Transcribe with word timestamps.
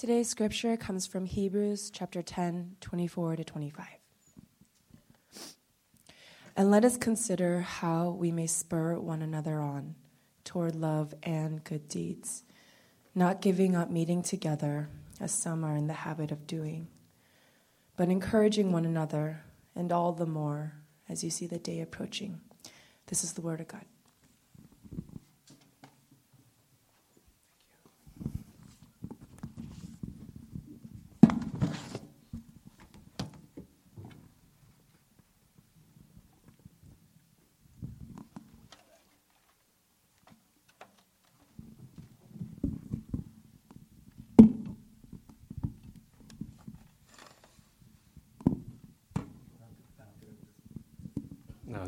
Today's 0.00 0.30
scripture 0.30 0.78
comes 0.78 1.06
from 1.06 1.26
Hebrews 1.26 1.90
chapter 1.92 2.22
10, 2.22 2.76
24 2.80 3.36
to 3.36 3.44
25. 3.44 3.86
And 6.56 6.70
let 6.70 6.86
us 6.86 6.96
consider 6.96 7.60
how 7.60 8.08
we 8.08 8.32
may 8.32 8.46
spur 8.46 8.98
one 8.98 9.20
another 9.20 9.60
on 9.60 9.96
toward 10.42 10.74
love 10.74 11.12
and 11.22 11.62
good 11.64 11.86
deeds, 11.86 12.44
not 13.14 13.42
giving 13.42 13.76
up 13.76 13.90
meeting 13.90 14.22
together 14.22 14.88
as 15.20 15.32
some 15.32 15.64
are 15.64 15.76
in 15.76 15.86
the 15.86 15.92
habit 15.92 16.32
of 16.32 16.46
doing, 16.46 16.88
but 17.98 18.08
encouraging 18.08 18.72
one 18.72 18.86
another, 18.86 19.42
and 19.76 19.92
all 19.92 20.12
the 20.12 20.24
more 20.24 20.72
as 21.10 21.22
you 21.22 21.28
see 21.28 21.46
the 21.46 21.58
day 21.58 21.82
approaching. 21.82 22.40
This 23.08 23.22
is 23.22 23.34
the 23.34 23.42
word 23.42 23.60
of 23.60 23.68
God. 23.68 23.84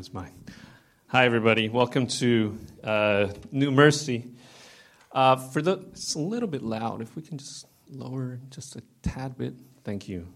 It's 0.03 0.13
mine. 0.13 0.33
Hi, 1.07 1.23
everybody. 1.23 1.69
Welcome 1.69 2.07
to 2.07 2.59
uh, 2.83 3.29
New 3.53 3.71
Mercy. 3.71 4.27
Uh, 5.13 5.37
for 5.37 5.61
the, 5.61 5.79
it's 5.93 6.15
a 6.15 6.19
little 6.19 6.49
bit 6.49 6.61
loud. 6.61 7.01
If 7.01 7.15
we 7.15 7.21
can 7.21 7.37
just 7.37 7.65
lower 7.89 8.37
just 8.49 8.75
a 8.75 8.83
tad 9.01 9.37
bit, 9.37 9.53
thank 9.85 10.09
you. 10.09 10.27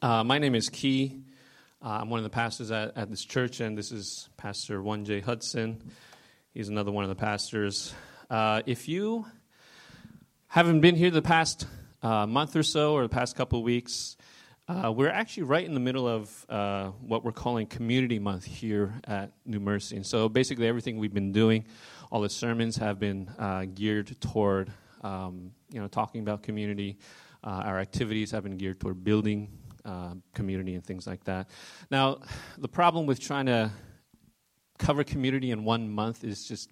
Uh, 0.00 0.24
my 0.24 0.38
name 0.38 0.54
is 0.54 0.70
Key. 0.70 1.20
Uh, 1.84 1.98
I'm 2.00 2.08
one 2.08 2.16
of 2.16 2.24
the 2.24 2.30
pastors 2.30 2.70
at, 2.70 2.96
at 2.96 3.10
this 3.10 3.22
church, 3.26 3.60
and 3.60 3.76
this 3.76 3.92
is 3.92 4.30
Pastor 4.38 4.80
1J 4.80 5.22
Hudson. 5.22 5.82
He's 6.54 6.70
another 6.70 6.92
one 6.92 7.04
of 7.04 7.10
the 7.10 7.16
pastors. 7.16 7.92
Uh, 8.30 8.62
if 8.64 8.88
you 8.88 9.26
haven't 10.46 10.80
been 10.80 10.96
here 10.96 11.10
the 11.10 11.20
past 11.20 11.66
uh, 12.02 12.26
month 12.26 12.56
or 12.56 12.62
so, 12.62 12.94
or 12.94 13.02
the 13.02 13.10
past 13.10 13.36
couple 13.36 13.58
of 13.58 13.66
weeks, 13.66 14.16
uh, 14.70 14.92
we're 14.92 15.10
actually 15.10 15.42
right 15.42 15.64
in 15.64 15.74
the 15.74 15.80
middle 15.80 16.06
of 16.06 16.46
uh, 16.48 16.90
what 17.00 17.24
we're 17.24 17.32
calling 17.32 17.66
Community 17.66 18.20
Month 18.20 18.44
here 18.44 18.94
at 19.04 19.32
New 19.44 19.58
Mercy. 19.58 19.96
And 19.96 20.06
so 20.06 20.28
basically, 20.28 20.68
everything 20.68 20.96
we've 20.96 21.12
been 21.12 21.32
doing, 21.32 21.64
all 22.12 22.20
the 22.20 22.28
sermons 22.30 22.76
have 22.76 23.00
been 23.00 23.28
uh, 23.36 23.64
geared 23.74 24.20
toward, 24.20 24.72
um, 25.02 25.50
you 25.72 25.80
know, 25.80 25.88
talking 25.88 26.20
about 26.20 26.44
community. 26.44 26.98
Uh, 27.42 27.62
our 27.64 27.80
activities 27.80 28.30
have 28.30 28.44
been 28.44 28.56
geared 28.56 28.78
toward 28.78 29.02
building 29.02 29.48
uh, 29.84 30.14
community 30.34 30.76
and 30.76 30.84
things 30.84 31.04
like 31.04 31.24
that. 31.24 31.50
Now, 31.90 32.20
the 32.56 32.68
problem 32.68 33.06
with 33.06 33.18
trying 33.18 33.46
to 33.46 33.72
cover 34.78 35.02
community 35.02 35.50
in 35.50 35.64
one 35.64 35.90
month 35.90 36.22
is 36.22 36.46
just, 36.46 36.70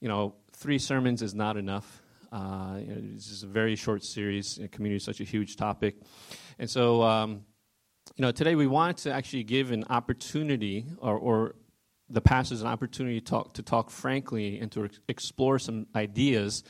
you 0.00 0.08
know, 0.08 0.34
three 0.52 0.78
sermons 0.78 1.20
is 1.20 1.34
not 1.34 1.58
enough. 1.58 2.00
Uh, 2.34 2.78
you 2.80 2.86
know, 2.88 3.00
this 3.14 3.30
is 3.30 3.44
a 3.44 3.46
very 3.46 3.76
short 3.76 4.02
series. 4.02 4.58
You 4.58 4.64
know, 4.64 4.68
community 4.72 4.96
is 4.96 5.04
such 5.04 5.20
a 5.20 5.24
huge 5.24 5.54
topic. 5.54 5.94
And 6.58 6.68
so, 6.68 7.00
um, 7.02 7.44
you 8.16 8.22
know, 8.22 8.32
today 8.32 8.56
we 8.56 8.66
wanted 8.66 8.96
to 8.98 9.12
actually 9.12 9.44
give 9.44 9.70
an 9.70 9.84
opportunity 9.88 10.84
or, 10.98 11.16
or 11.16 11.54
the 12.10 12.20
pastors 12.20 12.60
an 12.60 12.66
opportunity 12.66 13.20
to 13.20 13.24
talk, 13.24 13.54
to 13.54 13.62
talk 13.62 13.88
frankly 13.88 14.58
and 14.58 14.72
to 14.72 14.90
explore 15.08 15.60
some 15.60 15.86
ideas 15.94 16.64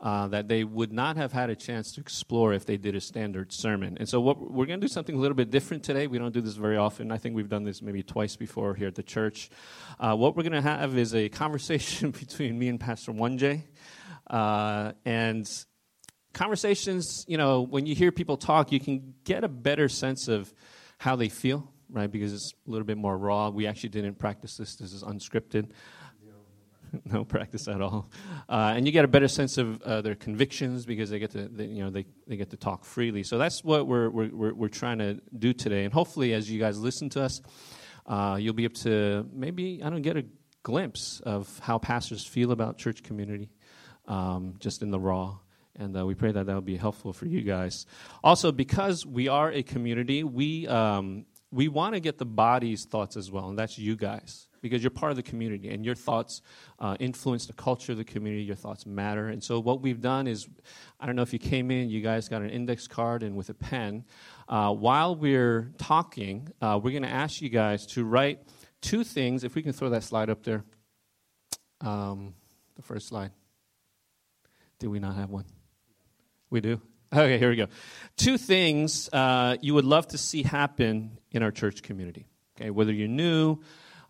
uh, 0.00 0.28
that 0.28 0.46
they 0.46 0.62
would 0.62 0.92
not 0.92 1.16
have 1.16 1.32
had 1.32 1.50
a 1.50 1.56
chance 1.56 1.90
to 1.90 2.00
explore 2.00 2.52
if 2.52 2.64
they 2.64 2.76
did 2.76 2.94
a 2.94 3.00
standard 3.00 3.52
sermon. 3.52 3.96
And 3.98 4.08
so, 4.08 4.20
what, 4.20 4.38
we're 4.38 4.66
going 4.66 4.80
to 4.80 4.86
do 4.86 4.92
something 4.92 5.16
a 5.16 5.18
little 5.18 5.34
bit 5.34 5.50
different 5.50 5.82
today. 5.82 6.06
We 6.06 6.18
don't 6.18 6.32
do 6.32 6.40
this 6.40 6.54
very 6.54 6.76
often. 6.76 7.10
I 7.10 7.18
think 7.18 7.34
we've 7.34 7.48
done 7.48 7.64
this 7.64 7.82
maybe 7.82 8.04
twice 8.04 8.36
before 8.36 8.76
here 8.76 8.86
at 8.86 8.94
the 8.94 9.02
church. 9.02 9.50
Uh, 9.98 10.14
what 10.14 10.36
we're 10.36 10.44
going 10.44 10.52
to 10.52 10.62
have 10.62 10.96
is 10.96 11.12
a 11.16 11.28
conversation 11.28 12.10
between 12.20 12.56
me 12.56 12.68
and 12.68 12.78
Pastor 12.78 13.10
1J. 13.10 13.64
Uh, 14.28 14.92
and 15.04 15.48
conversations, 16.32 17.24
you 17.28 17.38
know, 17.38 17.62
when 17.62 17.86
you 17.86 17.94
hear 17.94 18.12
people 18.12 18.36
talk, 18.36 18.72
you 18.72 18.80
can 18.80 19.14
get 19.24 19.44
a 19.44 19.48
better 19.48 19.88
sense 19.88 20.28
of 20.28 20.52
how 20.98 21.16
they 21.16 21.28
feel, 21.28 21.72
right? 21.90 22.10
Because 22.10 22.32
it's 22.32 22.52
a 22.66 22.70
little 22.70 22.86
bit 22.86 22.98
more 22.98 23.16
raw. 23.16 23.50
We 23.50 23.66
actually 23.66 23.90
didn't 23.90 24.18
practice 24.18 24.56
this. 24.56 24.76
This 24.76 24.92
is 24.92 25.02
unscripted. 25.02 25.70
no 27.04 27.24
practice 27.24 27.68
at 27.68 27.80
all, 27.80 28.10
uh, 28.48 28.72
and 28.74 28.86
you 28.86 28.92
get 28.92 29.04
a 29.04 29.08
better 29.08 29.28
sense 29.28 29.58
of 29.58 29.82
uh, 29.82 30.00
their 30.00 30.14
convictions 30.14 30.86
because 30.86 31.10
they 31.10 31.18
get 31.18 31.30
to, 31.32 31.48
they, 31.48 31.66
you 31.66 31.82
know, 31.82 31.90
they, 31.90 32.06
they 32.26 32.36
get 32.36 32.50
to 32.50 32.56
talk 32.56 32.84
freely. 32.84 33.22
So 33.22 33.38
that's 33.38 33.62
what 33.62 33.86
we're, 33.86 34.08
we're, 34.08 34.54
we're, 34.54 34.68
trying 34.68 34.98
to 34.98 35.20
do 35.36 35.52
today, 35.52 35.84
and 35.84 35.92
hopefully, 35.92 36.32
as 36.32 36.50
you 36.50 36.58
guys 36.58 36.78
listen 36.78 37.08
to 37.10 37.22
us, 37.22 37.40
uh, 38.06 38.38
you'll 38.40 38.54
be 38.54 38.64
able 38.64 38.76
to 38.76 39.28
maybe 39.32 39.82
I 39.82 39.90
don't 39.90 40.02
get 40.02 40.16
a 40.16 40.24
glimpse 40.62 41.20
of 41.20 41.58
how 41.60 41.78
pastors 41.78 42.24
feel 42.24 42.52
about 42.52 42.78
church 42.78 43.02
community, 43.02 43.50
um, 44.08 44.54
just 44.58 44.82
in 44.82 44.90
the 44.90 44.98
raw 44.98 45.38
and 45.78 45.96
uh, 45.96 46.04
we 46.04 46.14
pray 46.14 46.32
that 46.32 46.46
that 46.46 46.54
will 46.54 46.60
be 46.60 46.76
helpful 46.76 47.12
for 47.12 47.26
you 47.26 47.40
guys. 47.40 47.86
Also, 48.22 48.52
because 48.52 49.06
we 49.06 49.28
are 49.28 49.50
a 49.50 49.62
community, 49.62 50.24
we 50.24 50.66
um, 50.66 51.24
we 51.50 51.68
want 51.68 51.94
to 51.94 52.00
get 52.00 52.18
the 52.18 52.26
body's 52.26 52.84
thoughts 52.84 53.16
as 53.16 53.30
well, 53.30 53.48
and 53.48 53.58
that's 53.58 53.78
you 53.78 53.96
guys, 53.96 54.48
because 54.60 54.82
you're 54.82 54.90
part 54.90 55.10
of 55.10 55.16
the 55.16 55.22
community, 55.22 55.70
and 55.70 55.84
your 55.84 55.94
thoughts 55.94 56.42
uh, 56.78 56.96
influence 57.00 57.46
the 57.46 57.52
culture 57.54 57.92
of 57.92 57.98
the 57.98 58.04
community. 58.04 58.42
Your 58.42 58.56
thoughts 58.56 58.84
matter, 58.84 59.28
and 59.28 59.42
so 59.42 59.60
what 59.60 59.80
we've 59.80 60.00
done 60.00 60.26
is, 60.26 60.48
I 61.00 61.06
don't 61.06 61.16
know 61.16 61.22
if 61.22 61.32
you 61.32 61.38
came 61.38 61.70
in, 61.70 61.88
you 61.88 62.02
guys 62.02 62.28
got 62.28 62.42
an 62.42 62.50
index 62.50 62.86
card 62.88 63.22
and 63.22 63.36
with 63.36 63.48
a 63.48 63.54
pen. 63.54 64.04
Uh, 64.48 64.74
while 64.74 65.14
we're 65.14 65.72
talking, 65.78 66.48
uh, 66.60 66.78
we're 66.82 66.90
going 66.90 67.02
to 67.02 67.08
ask 67.08 67.40
you 67.40 67.48
guys 67.48 67.86
to 67.86 68.04
write 68.04 68.40
two 68.80 69.04
things. 69.04 69.44
If 69.44 69.54
we 69.54 69.62
can 69.62 69.72
throw 69.72 69.90
that 69.90 70.02
slide 70.02 70.28
up 70.28 70.42
there, 70.42 70.64
um, 71.80 72.34
the 72.76 72.82
first 72.82 73.08
slide. 73.08 73.30
Did 74.78 74.88
we 74.88 75.00
not 75.00 75.16
have 75.16 75.30
one? 75.30 75.44
We 76.50 76.60
do? 76.60 76.80
Okay, 77.12 77.38
here 77.38 77.48
we 77.48 77.56
go. 77.56 77.66
Two 78.16 78.36
things 78.36 79.08
uh, 79.12 79.56
you 79.60 79.74
would 79.74 79.84
love 79.84 80.08
to 80.08 80.18
see 80.18 80.42
happen 80.42 81.18
in 81.30 81.42
our 81.42 81.50
church 81.50 81.82
community. 81.82 82.26
Okay, 82.56 82.70
whether 82.70 82.92
you're 82.92 83.08
new, 83.08 83.58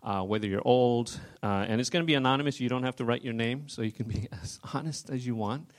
uh, 0.03 0.21
whether 0.21 0.47
you're 0.47 0.65
old, 0.65 1.17
uh, 1.41 1.65
and 1.67 1.79
it's 1.79 1.89
going 1.89 2.03
to 2.03 2.07
be 2.07 2.15
anonymous. 2.15 2.59
You 2.59 2.69
don't 2.69 2.83
have 2.83 2.97
to 2.97 3.05
write 3.05 3.23
your 3.23 3.33
name, 3.33 3.69
so 3.69 3.81
you 3.81 3.91
can 3.91 4.07
be 4.07 4.27
as 4.43 4.59
honest 4.73 5.09
as 5.09 5.25
you 5.25 5.35
want. 5.35 5.71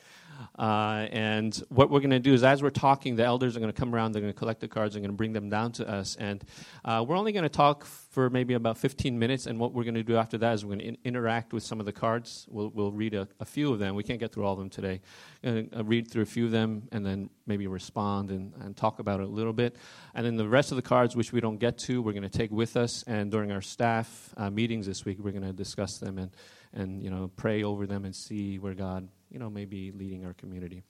Uh, 0.60 1.08
and 1.10 1.56
what 1.70 1.88
we're 1.88 2.00
going 2.00 2.10
to 2.10 2.18
do 2.18 2.34
is, 2.34 2.44
as 2.44 2.62
we're 2.62 2.68
talking, 2.68 3.16
the 3.16 3.24
elders 3.24 3.56
are 3.56 3.60
going 3.60 3.72
to 3.72 3.78
come 3.78 3.94
around, 3.94 4.12
they're 4.12 4.20
going 4.20 4.32
to 4.32 4.38
collect 4.38 4.60
the 4.60 4.68
cards, 4.68 4.92
they're 4.92 5.00
going 5.00 5.10
to 5.10 5.16
bring 5.16 5.32
them 5.32 5.48
down 5.48 5.72
to 5.72 5.88
us. 5.88 6.16
And 6.16 6.44
uh, 6.84 7.02
we're 7.08 7.16
only 7.16 7.32
going 7.32 7.44
to 7.44 7.48
talk 7.48 7.86
for 7.86 8.28
maybe 8.28 8.52
about 8.52 8.76
15 8.76 9.18
minutes. 9.18 9.46
And 9.46 9.58
what 9.58 9.72
we're 9.72 9.84
going 9.84 9.94
to 9.94 10.02
do 10.02 10.16
after 10.16 10.36
that 10.36 10.52
is 10.52 10.62
we're 10.62 10.76
going 10.76 10.80
to 10.80 10.84
in- 10.88 10.98
interact 11.02 11.54
with 11.54 11.62
some 11.62 11.80
of 11.80 11.86
the 11.86 11.92
cards. 11.92 12.46
We'll, 12.50 12.68
we'll 12.68 12.92
read 12.92 13.14
a, 13.14 13.26
a, 13.40 13.46
few 13.46 13.72
of 13.72 13.78
them. 13.78 13.94
We 13.94 14.02
can't 14.02 14.20
get 14.20 14.34
through 14.34 14.44
all 14.44 14.52
of 14.52 14.58
them 14.58 14.68
today. 14.68 15.00
Uh, 15.42 15.82
read 15.82 16.10
through 16.10 16.24
a 16.24 16.26
few 16.26 16.44
of 16.44 16.50
them 16.50 16.88
and 16.92 17.06
then 17.06 17.30
maybe 17.46 17.66
respond 17.66 18.30
and, 18.30 18.52
and 18.60 18.76
talk 18.76 18.98
about 18.98 19.20
it 19.20 19.28
a 19.28 19.30
little 19.30 19.54
bit. 19.54 19.76
And 20.14 20.26
then 20.26 20.36
the 20.36 20.46
rest 20.46 20.72
of 20.72 20.76
the 20.76 20.82
cards, 20.82 21.16
which 21.16 21.32
we 21.32 21.40
don't 21.40 21.58
get 21.58 21.78
to, 21.78 22.02
we're 22.02 22.12
going 22.12 22.22
to 22.22 22.28
take 22.28 22.50
with 22.50 22.76
us. 22.76 23.02
And 23.06 23.30
during 23.30 23.50
our 23.50 23.62
staff 23.62 24.34
uh, 24.36 24.50
meetings 24.50 24.86
this 24.86 25.06
week, 25.06 25.20
we're 25.20 25.32
going 25.32 25.42
to 25.42 25.54
discuss 25.54 25.96
them 25.96 26.18
and, 26.18 26.30
and 26.74 27.02
you 27.02 27.08
know, 27.08 27.30
pray 27.34 27.62
over 27.62 27.86
them 27.86 28.04
and 28.04 28.14
see 28.14 28.58
where 28.58 28.74
God 28.74 29.08
you 29.30 29.38
know, 29.38 29.48
maybe 29.48 29.92
leading 29.92 30.24
our 30.24 30.34
community. 30.34 30.82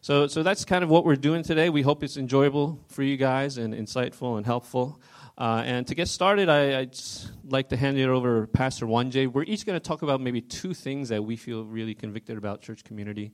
So, 0.00 0.26
so 0.26 0.42
that's 0.42 0.64
kind 0.64 0.84
of 0.84 0.90
what 0.90 1.04
we're 1.04 1.16
doing 1.16 1.42
today. 1.42 1.68
We 1.68 1.82
hope 1.82 2.04
it's 2.04 2.16
enjoyable 2.16 2.78
for 2.88 3.02
you 3.02 3.16
guys 3.16 3.58
and 3.58 3.74
insightful 3.74 4.36
and 4.36 4.46
helpful. 4.46 5.00
Uh, 5.36 5.62
and 5.64 5.86
to 5.86 5.94
get 5.94 6.06
started, 6.06 6.48
I, 6.48 6.80
would 6.80 6.98
like 7.44 7.68
to 7.70 7.76
hand 7.76 7.98
it 7.98 8.08
over 8.08 8.42
to 8.42 8.46
Pastor 8.46 8.86
1J. 8.86 9.32
We're 9.32 9.44
each 9.44 9.66
going 9.66 9.78
to 9.78 9.80
talk 9.80 10.02
about 10.02 10.20
maybe 10.20 10.40
two 10.40 10.74
things 10.74 11.08
that 11.08 11.24
we 11.24 11.36
feel 11.36 11.64
really 11.64 11.94
convicted 11.94 12.36
about 12.36 12.60
church 12.60 12.84
community, 12.84 13.32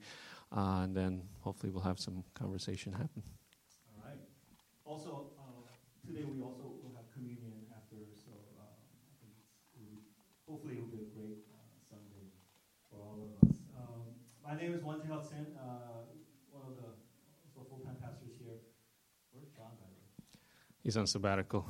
uh, 0.56 0.82
and 0.84 0.96
then 0.96 1.22
hopefully 1.40 1.72
we'll 1.72 1.82
have 1.82 1.98
some 1.98 2.24
conversation 2.34 2.92
happen. 2.92 3.22
All 3.96 4.04
right. 4.08 4.20
Also, 4.84 5.30
uh, 5.38 5.42
today 6.06 6.24
we 6.24 6.40
also 6.40 6.62
will 6.82 6.94
have 6.94 7.12
communion 7.12 7.52
after, 7.76 7.96
so 8.14 8.30
uh, 8.56 8.62
hopefully 10.48 10.74
it 10.74 10.80
will 10.80 10.96
be 10.96 11.02
a 11.02 11.18
great 11.18 11.46
my 14.46 14.54
name 14.54 14.72
is 14.72 14.80
Wante 14.82 15.10
Hudson, 15.10 15.42
uh, 15.58 16.06
one 16.54 16.62
of 16.70 16.78
the 16.78 16.94
full-time 17.66 17.98
pastors 17.98 18.38
here. 18.38 18.62
Where's 19.34 19.50
John, 19.50 19.74
by 19.82 19.90
the 19.90 19.98
way? 19.98 20.10
He's 20.86 20.96
on 20.96 21.06
sabbatical. 21.10 21.66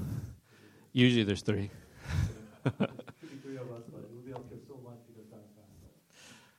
Usually 0.93 1.25
there's 1.25 1.41
three. 1.41 1.71
Could 2.65 3.33
be 3.33 3.41
three 3.41 3.57
of 3.57 3.73
us, 3.73 3.89
but 3.89 4.05
we'll 4.13 4.21
be 4.21 4.37
up 4.37 4.45
here 4.53 4.61
so 4.69 4.77
much 4.85 5.01
because 5.09 5.25
John's 5.33 5.49
passed. 5.57 5.89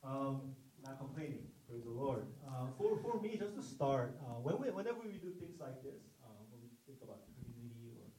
Um, 0.02 0.58
not 0.82 0.98
complaining. 0.98 1.46
Praise 1.70 1.86
the 1.86 1.94
Lord. 1.94 2.26
Uh, 2.50 2.66
for, 2.82 2.98
for 2.98 3.22
me, 3.22 3.38
just 3.38 3.54
to 3.54 3.62
start, 3.62 4.18
uh, 4.26 4.42
when 4.42 4.58
we, 4.58 4.74
whenever 4.74 4.98
we 5.06 5.22
do 5.22 5.30
things 5.38 5.62
like 5.62 5.86
this, 5.86 6.02
uh, 6.26 6.34
when 6.50 6.66
we 6.66 6.74
think 6.90 6.98
about 7.06 7.30
community 7.30 7.94
or 7.94 8.10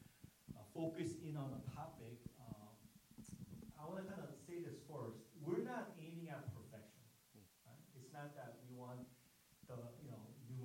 uh, 0.55 0.62
focus 0.71 1.19
in 1.27 1.35
on 1.35 1.50
a 1.50 1.62
topic, 1.75 2.15
uh, 2.39 2.71
I 3.75 3.91
want 3.91 3.99
to 3.99 4.06
kind 4.06 4.23
of 4.23 4.31
say 4.47 4.62
this 4.62 4.79
first. 4.87 5.19
We're 5.43 5.67
not 5.67 5.99
aiming 5.99 6.31
at 6.31 6.47
not 8.19 8.35
that 8.35 8.59
we 8.67 8.75
want 8.75 9.06
the 9.71 9.79
you 10.03 10.11
know 10.11 10.19
New 10.50 10.59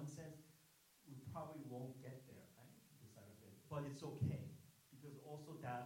one 0.00 0.08
sense, 0.08 0.40
we 1.04 1.20
probably 1.28 1.60
won't 1.68 1.92
get 2.00 2.24
there, 2.24 2.48
right? 2.56 2.72
Side 3.12 3.28
of 3.28 3.36
it. 3.44 3.52
But 3.68 3.84
it's 3.84 4.02
okay. 4.02 4.48
Because 4.88 5.18
also 5.20 5.56
that 5.60 5.84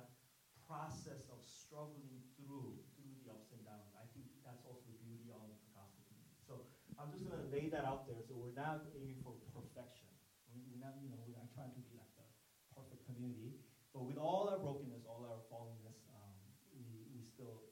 process 0.66 1.26
of 1.32 1.40
struggling 1.42 2.20
through 2.36 2.78
through 2.94 3.10
the 3.18 3.26
ups 3.32 3.50
and 3.50 3.64
downs, 3.64 3.90
I 3.98 4.06
think 4.14 4.26
that's 4.44 4.62
also 4.62 4.86
the 4.86 4.94
beauty 5.02 5.30
of 5.32 5.50
the 5.66 5.70
gospel 5.74 6.02
community. 6.06 6.38
So 6.46 6.62
I'm 6.98 7.10
just 7.10 7.24
gonna 7.24 7.42
lay 7.42 7.66
that 7.74 7.82
out 7.84 8.04
there. 8.06 8.20
So 8.20 8.36
we're 8.36 8.54
not 8.54 8.78
aiming 8.94 9.18
for 9.22 9.34
perfection. 9.50 10.10
We- 10.46 10.62
We're 10.68 10.78
not, 10.78 10.94
you 11.00 11.08
know, 11.10 11.18
we're 11.18 11.34
not 11.34 11.48
trying 11.50 11.72
to 11.74 11.80
be 11.80 11.90
like 11.94 12.10
the 12.14 12.22
perfect 12.70 13.02
community. 13.02 13.56
But 13.92 14.02
with 14.02 14.18
all 14.18 14.46
our 14.48 14.56
brokenness, 14.58 15.04
all 15.04 15.24
our 15.24 15.40
fallenness, 15.50 15.98
um, 16.12 16.36
we, 16.70 17.06
we 17.10 17.22
still 17.22 17.64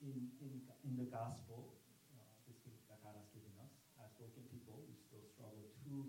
in 0.00 0.26
in 0.40 0.60
in 0.82 0.96
the 0.96 1.04
gospel, 1.06 1.74
uh, 2.12 2.28
this 2.46 2.58
gift 2.64 2.82
that 2.88 3.00
God 3.02 3.14
has 3.16 3.28
given 3.32 3.52
us 3.62 3.70
as 4.02 4.10
broken 4.18 4.44
people, 4.50 4.82
we 4.88 4.94
still 4.96 5.22
struggle 5.22 5.66
to 5.84 6.06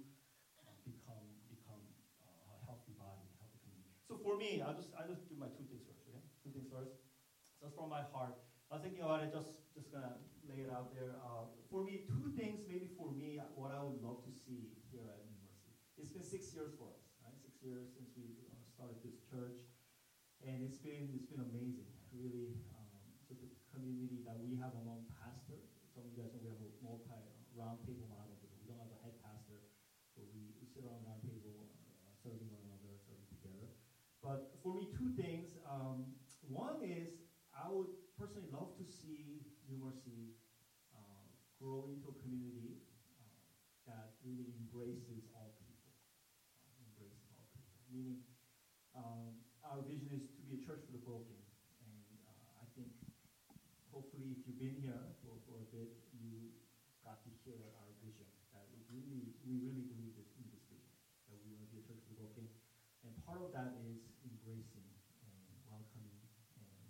uh, 0.60 0.76
become 0.84 1.26
become 1.50 1.82
uh, 2.22 2.56
a 2.56 2.58
healthy 2.66 2.94
body, 2.98 3.28
a 3.30 3.36
healthy 3.38 3.60
community. 3.64 3.94
So 4.08 4.16
for 4.16 4.31
me, 4.42 4.58
I'll 4.66 4.74
just 4.74 4.90
I'll 4.98 5.06
just 5.06 5.30
do 5.30 5.38
my 5.38 5.54
two 5.54 5.70
things 5.70 5.86
first. 5.86 6.02
Okay, 6.10 6.26
two 6.42 6.50
things 6.50 6.66
first. 6.74 6.98
Just 7.62 7.78
from 7.78 7.94
my 7.94 8.02
heart, 8.10 8.34
I 8.74 8.82
was 8.82 8.82
thinking 8.82 9.06
about 9.06 9.22
it. 9.22 9.30
Just 9.30 9.70
just 9.78 9.94
gonna 9.94 10.18
lay 10.50 10.66
it 10.66 10.74
out 10.74 10.98
there. 10.98 11.22
Uh, 11.22 11.46
for 11.70 11.86
me, 11.86 12.10
two 12.10 12.34
things 12.34 12.66
maybe 12.66 12.90
for 12.98 13.14
me, 13.14 13.38
what 13.54 13.70
I 13.70 13.80
would 13.86 14.02
love 14.02 14.26
to 14.26 14.34
see 14.34 14.74
here 14.90 15.06
at 15.06 15.22
Mercy. 15.30 15.78
It's 16.02 16.10
been 16.10 16.26
six 16.26 16.50
years 16.58 16.74
for 16.74 16.90
us, 16.90 17.06
right? 17.22 17.38
Six 17.38 17.62
years 17.62 17.94
since 17.94 18.10
we 18.18 18.42
uh, 18.50 18.66
started 18.66 18.98
this 19.06 19.22
church, 19.30 19.62
and 20.42 20.66
it's 20.66 20.82
been 20.82 21.14
it's 21.14 21.30
been 21.30 21.46
amazing. 21.46 21.94
Really, 22.10 22.58
um, 22.74 23.14
just 23.30 23.46
the 23.46 23.52
community 23.72 24.26
that 24.26 24.42
we 24.42 24.58
have 24.58 24.74
among 24.82 25.06
pastors. 25.22 25.70
Some 25.94 26.04
of 26.04 26.12
you 26.12 26.18
guys 26.18 26.34
know 26.34 26.42
we 26.42 26.50
have 26.50 26.60
a 26.66 26.72
multi 26.82 27.14
uh, 27.14 27.30
round 27.54 27.78
table 27.86 28.10
model. 28.10 28.34
We 28.42 28.66
don't 28.66 28.82
have 28.82 28.90
a 28.90 29.00
head 29.06 29.16
pastor, 29.22 29.62
so 30.12 30.26
we, 30.34 30.50
we 30.58 30.66
sit 30.66 30.82
around 30.84 31.06
round 31.06 31.22
table, 31.24 31.70
uh, 31.86 32.10
serving. 32.26 32.61
But 34.22 34.54
for 34.62 34.78
me, 34.78 34.94
two 34.94 35.10
things. 35.18 35.58
Um, 35.66 36.14
one 36.46 36.78
is 36.86 37.10
I 37.58 37.66
would 37.74 37.90
personally 38.22 38.54
love 38.54 38.78
to 38.78 38.86
see 38.86 39.50
New 39.66 39.82
Mercy 39.82 40.38
uh, 40.94 41.26
grow 41.58 41.90
into 41.90 42.14
a 42.14 42.16
community 42.22 42.86
uh, 43.18 43.34
that 43.90 44.14
really 44.22 44.54
embraces 44.62 45.26
all 45.34 45.58
people. 45.58 45.90
Uh, 46.70 46.86
embraces 46.86 47.26
all 47.34 47.50
people. 47.50 47.74
Meaning, 47.90 48.22
um, 48.94 49.42
our 49.66 49.82
vision 49.90 50.14
is 50.14 50.30
to 50.38 50.42
be 50.46 50.62
a 50.62 50.62
church 50.62 50.86
for 50.86 50.94
the 50.94 51.02
broken. 51.02 51.42
And 51.82 52.06
uh, 52.30 52.62
I 52.62 52.70
think, 52.78 52.94
hopefully, 53.90 54.38
if 54.38 54.46
you've 54.46 54.62
been 54.62 54.78
here 54.78 55.02
for, 55.26 55.42
for 55.50 55.66
a 55.66 55.68
bit, 55.74 55.98
you 56.14 56.54
got 57.02 57.26
to 57.26 57.32
hear 57.42 57.58
our 57.82 57.90
vision. 58.06 58.30
That 58.54 58.70
we 58.70 58.86
really, 58.94 59.34
we 59.42 59.58
really 59.58 59.90
believe 59.90 60.14
this 60.14 60.30
in 60.38 60.46
this 60.54 60.62
vision. 60.70 60.94
That 61.26 61.42
we 61.42 61.58
want 61.58 61.66
to 61.66 61.74
be 61.74 61.82
a 61.82 61.86
church 61.90 62.06
for 62.06 62.14
the 62.14 62.22
broken. 62.22 62.46
And 63.02 63.18
part 63.26 63.42
of 63.42 63.50
that 63.58 63.74
is 63.82 64.14
embracing 64.22 64.86
and 65.26 65.42
welcoming 65.66 66.22
and 66.54 66.86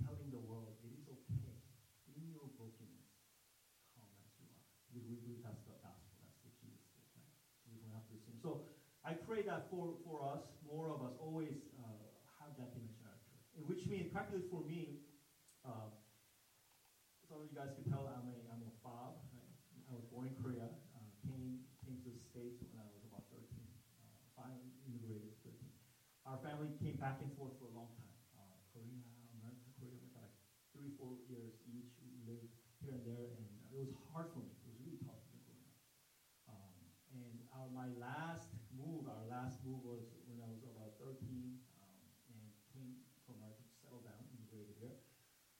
telling 0.00 0.32
the 0.32 0.40
world 0.40 0.80
it 0.80 0.96
is 0.96 1.04
okay 1.12 1.60
in 2.08 2.32
your 2.32 2.48
brokenness, 2.56 3.12
come 3.92 4.08
as 4.16 4.32
you 4.40 4.48
are. 4.48 4.64
We, 4.96 5.04
we 5.04 5.20
believe 5.20 5.44
that's 5.44 5.60
the 5.68 5.76
gospel. 5.84 6.16
That's 6.24 6.40
what 6.40 6.56
Jesus 6.56 6.88
did, 6.96 7.04
right? 7.20 7.28
We 7.68 7.84
don't 7.84 7.92
have 7.92 8.08
to 8.08 8.16
sing. 8.16 8.40
So 8.40 8.64
I 9.04 9.12
pray 9.36 9.44
that 9.44 9.68
for, 9.68 9.92
for 10.00 10.24
us, 10.24 10.48
more 10.64 10.88
of 10.88 11.04
us 11.04 11.12
always 11.20 11.60
uh, 11.76 12.08
have 12.40 12.56
that 12.56 12.72
church. 12.72 13.20
And 13.52 13.68
which 13.68 13.84
means, 13.84 14.08
practically 14.08 14.48
for 14.48 14.64
me, 14.64 15.04
uh, 15.60 15.92
some 17.28 17.44
of 17.44 17.52
you 17.52 17.52
guys 17.52 17.68
can 17.76 17.84
tell 17.84 18.08
I'm 18.08 18.32
a, 18.32 18.38
I'm 18.48 18.64
a 18.64 18.72
fob. 18.80 19.20
Right? 19.36 19.52
I 19.76 19.92
was 19.92 20.08
born 20.08 20.32
in 20.32 20.40
Korea, 20.40 20.72
uh, 20.72 21.04
came, 21.20 21.68
came 21.84 22.00
to 22.00 22.16
the 22.16 22.22
States 22.32 22.64
when 22.64 22.80
I 22.80 22.88
was 22.88 23.04
about 23.04 23.28
13. 23.28 23.44
Uh, 24.40 24.56
immigrated 24.88 25.36
13. 25.44 25.52
Our 26.24 26.40
family 26.40 26.72
came 26.80 26.96
back 26.96 27.20
and 27.20 27.28
forth 27.36 27.60
for 27.60 27.68
a 27.68 27.74
long 27.76 27.92
time. 27.92 28.16
Uh, 28.40 28.56
Korea, 28.72 29.04
America, 29.36 29.68
Korea, 29.76 30.00
America, 30.00 30.24
like 30.24 30.36
three, 30.72 30.96
four 30.96 31.20
years 31.28 31.60
each. 31.68 31.92
We 32.00 32.24
lived 32.24 32.56
here 32.80 32.96
and 32.96 33.04
there, 33.04 33.36
and 33.36 33.44
it 33.68 33.76
was 33.76 33.92
hard 34.16 34.32
for 34.32 34.40
me. 34.40 34.48
It 34.48 34.64
was 34.64 34.80
really 34.80 34.96
tough 35.04 35.20
growing 35.28 35.60
up. 35.60 35.76
Um, 36.56 36.72
and 37.12 37.36
our, 37.52 37.68
my 37.76 37.92
last 38.00 38.56
move, 38.76 39.08
our 39.08 39.24
last 39.32 39.64
move 39.64 39.80
was 39.80 40.04
when 40.28 40.38
I 40.44 40.48
was 40.52 40.60
about 40.68 41.00
13 41.00 41.16
um, 41.80 41.96
and 42.28 42.44
came 42.76 43.00
to 43.24 43.28
America 43.32 43.64
to 43.64 43.74
settle 43.80 44.04
down, 44.04 44.20
immigrated 44.36 44.76
here. 44.76 45.00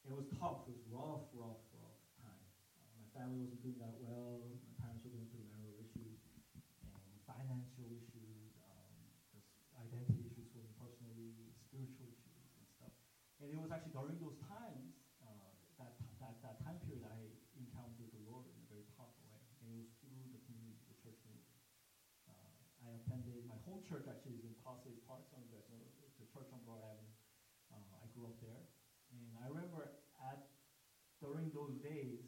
And 0.04 0.12
it 0.12 0.18
was 0.20 0.28
tough. 0.36 0.68
It 0.68 0.76
was 0.76 0.84
rough, 0.92 1.24
rough, 1.32 1.64
rough 1.80 2.00
time. 2.20 2.44
Uh, 2.76 2.92
my 3.00 3.08
family 3.26 3.42
wasn't 3.42 3.58
doing 3.58 3.82
that 3.82 3.98
well. 3.98 4.38
My 4.62 4.86
parents 4.86 5.02
were 5.02 5.10
going 5.10 5.26
through 5.34 5.50
marital 5.50 5.74
issues 5.82 6.22
and 6.54 7.10
financial 7.26 7.90
issues, 7.90 8.54
um, 8.62 9.02
just 9.34 9.50
identity 9.74 10.30
issues 10.30 10.46
for 10.54 10.62
me 10.62 10.70
personally, 10.78 11.34
spiritual 11.58 12.06
issues 12.06 12.38
and 12.38 12.70
stuff. 12.78 12.94
And 13.42 13.50
it 13.50 13.58
was 13.58 13.74
actually 13.74 13.98
during 13.98 14.22
those 14.22 14.38
times, 14.46 14.94
uh, 15.18 15.58
that, 15.82 15.98
that, 16.22 16.38
that 16.38 16.62
time 16.62 16.78
period, 16.86 17.02
I 17.02 17.18
encountered 17.58 18.14
the 18.14 18.22
Lord 18.30 18.46
in 18.46 18.62
a 18.62 18.66
very 18.70 18.86
powerful 18.94 19.26
way. 19.26 19.42
And 19.58 19.74
it 19.74 19.78
was 19.82 19.90
through 19.98 20.30
the 20.30 20.38
community, 20.46 20.86
the 20.86 20.94
church 21.02 21.18
community. 21.26 21.58
Uh, 22.30 22.86
I 22.86 22.94
attended, 23.02 23.42
my 23.50 23.58
home 23.66 23.82
church 23.82 24.06
actually 24.06 24.38
is 24.38 24.46
in 24.46 24.54
Palisades 24.62 25.02
Park, 25.02 25.26
guys 25.34 25.66
know, 25.74 25.82
it's 25.82 26.22
a 26.22 26.30
church 26.30 26.46
on 26.54 26.62
Broad 26.62 26.86
Avenue. 26.86 27.18
Uh, 27.74 27.90
I 27.98 28.06
grew 28.14 28.30
up 28.30 28.38
there. 28.38 28.70
And 29.10 29.34
I 29.42 29.50
remember 29.50 29.98
at, 30.22 30.46
during 31.18 31.50
those 31.50 31.74
days, 31.82 32.25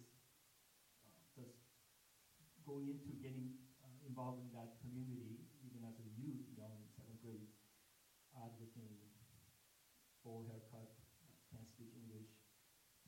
going 2.68 2.92
into 2.92 3.16
getting 3.24 3.56
uh, 3.80 3.88
involved 4.04 4.44
in 4.44 4.52
that 4.52 4.76
community, 4.84 5.40
even 5.64 5.80
as 5.88 5.96
a 5.96 6.08
youth, 6.20 6.44
young, 6.52 6.76
seventh 6.92 7.16
grade, 7.24 7.48
odd 8.36 8.52
looking, 8.60 8.92
bowl 10.20 10.44
haircut, 10.44 10.92
can't 11.48 11.64
speak 11.64 11.88
English, 11.96 12.28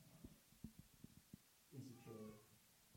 uh, 0.01 1.77
insecure, 1.77 2.41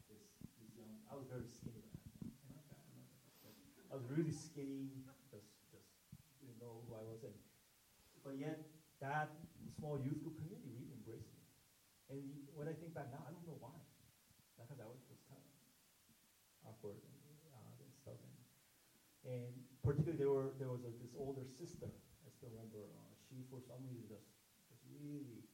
this, 0.09 0.25
this 0.57 0.73
young, 0.73 1.05
I 1.13 1.21
was 1.21 1.29
very 1.29 1.45
skinny 1.53 1.85
when 1.85 1.93
I 1.93 2.01
was 2.25 2.33
I, 2.49 2.73
I 2.73 2.81
remember 2.89 3.13
that. 3.13 3.37
But 3.45 3.53
I 3.93 3.95
was 4.01 4.09
really 4.09 4.33
skinny, 4.33 4.89
just, 5.29 5.53
just 5.69 5.93
didn't 6.41 6.57
know 6.65 6.81
who 6.89 6.97
I 6.97 7.05
was. 7.05 7.21
And, 7.29 7.37
but 8.25 8.41
yet, 8.41 8.65
that 9.05 9.37
small 9.77 10.01
youth 10.01 10.25
group 10.25 10.41
community 10.41 10.73
really 10.73 10.97
embraced 10.97 11.29
me. 11.29 11.45
And 12.09 12.25
when 12.57 12.73
I 12.73 12.75
think 12.81 12.97
back 12.97 13.13
now, 13.13 13.21
I 13.29 13.37
don't 13.37 13.45
know 13.45 13.61
why. 13.61 13.77
Because 14.57 14.81
I 14.81 14.89
was 14.89 15.05
just 15.05 15.21
kind 15.29 15.45
of 15.45 15.53
awkward 16.65 17.05
and 17.05 17.13
odd 17.53 17.77
and 17.85 17.93
stuff. 17.93 18.17
And, 18.17 18.37
and 19.29 19.74
particularly, 19.85 20.17
there 20.17 20.33
were 20.33 20.57
there 20.57 20.73
was 20.73 20.83
a, 20.89 20.93
this 20.99 21.13
older 21.15 21.45
sister. 21.45 21.93
I 22.25 22.29
still 22.33 22.49
remember. 22.51 22.89
Uh, 22.97 23.13
she, 23.21 23.45
for 23.53 23.61
some 23.61 23.85
reason, 23.85 24.09
just 24.09 24.33
just 24.73 24.81
really 24.89 25.45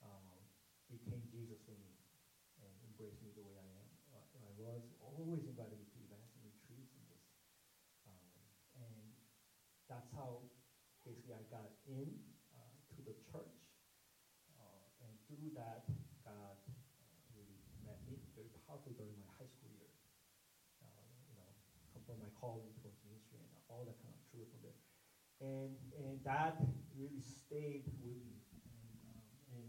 um, 0.00 0.38
became 0.86 1.26
Jesus 1.26 1.58
for 1.66 1.74
me 1.74 1.90
and 2.62 2.70
embraced 2.86 3.20
me 3.20 3.34
the 3.34 3.42
way 3.42 3.58
I 3.58 3.68
am. 3.82 3.88
Uh, 4.14 4.46
I 4.46 4.50
was 4.54 4.94
always 5.02 5.44
invited 5.50 5.74
me 5.76 5.86
to 5.90 5.98
events 6.06 6.30
and 6.38 6.42
retreats 6.46 6.94
and 6.94 7.02
just. 7.10 7.26
Um, 8.06 8.30
and 8.78 9.10
that's 9.90 10.08
how 10.14 10.46
basically 11.04 11.34
I 11.34 11.44
got 11.50 11.68
in 11.88 12.08
uh, 12.54 12.74
to 12.94 13.00
the 13.02 13.14
church. 13.26 13.58
Uh, 14.54 14.84
and 15.02 15.12
through 15.26 15.50
that, 15.58 15.86
God 16.22 16.56
uh, 17.02 17.16
really 17.34 17.58
met 17.82 17.98
me 18.06 18.20
very 18.36 18.50
powerfully 18.66 18.94
during 18.94 19.16
my 19.18 19.28
high 19.40 19.48
school 19.48 19.70
years. 19.78 19.98
Uh, 20.84 21.52
you 21.94 21.97
confirmed 22.08 22.24
my 22.24 22.32
calling 22.40 22.72
towards 22.80 22.96
ministry 23.04 23.36
and 23.36 23.52
all 23.68 23.84
that 23.84 24.00
kind 24.00 24.16
of 24.16 24.22
true 24.32 24.48
from 24.48 24.64
there. 24.64 24.80
And 25.44 25.76
and 26.00 26.16
that 26.24 26.56
really 26.96 27.20
stayed 27.20 27.84
with 27.84 28.00
me. 28.00 28.40
And 28.64 28.96
um, 29.12 29.20
and 29.52 29.68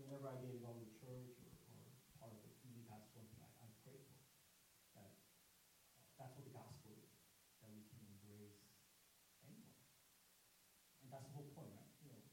whenever 0.00 0.32
I 0.32 0.40
get 0.40 0.56
involved 0.56 0.80
with 0.80 0.96
church 0.96 1.36
or, 1.44 1.52
or 1.68 1.84
part 2.16 2.32
of 2.32 2.40
the 2.40 2.52
community, 2.64 2.88
that's 2.88 3.12
one 3.12 3.28
thing 3.28 3.44
I, 3.44 3.68
pray 3.84 4.00
for. 4.00 4.16
That 4.96 5.12
uh, 5.12 6.00
that's 6.16 6.32
what 6.40 6.48
the 6.48 6.56
gospel 6.56 6.96
is. 6.96 7.12
That 7.60 7.68
we 7.76 7.84
can 7.92 8.00
embrace 8.08 8.64
anyone. 9.44 9.76
And 11.04 11.12
that's 11.12 11.28
the 11.28 11.36
whole 11.36 11.52
point, 11.52 11.76
right? 11.76 11.92
You 12.00 12.08
know, 12.08 12.24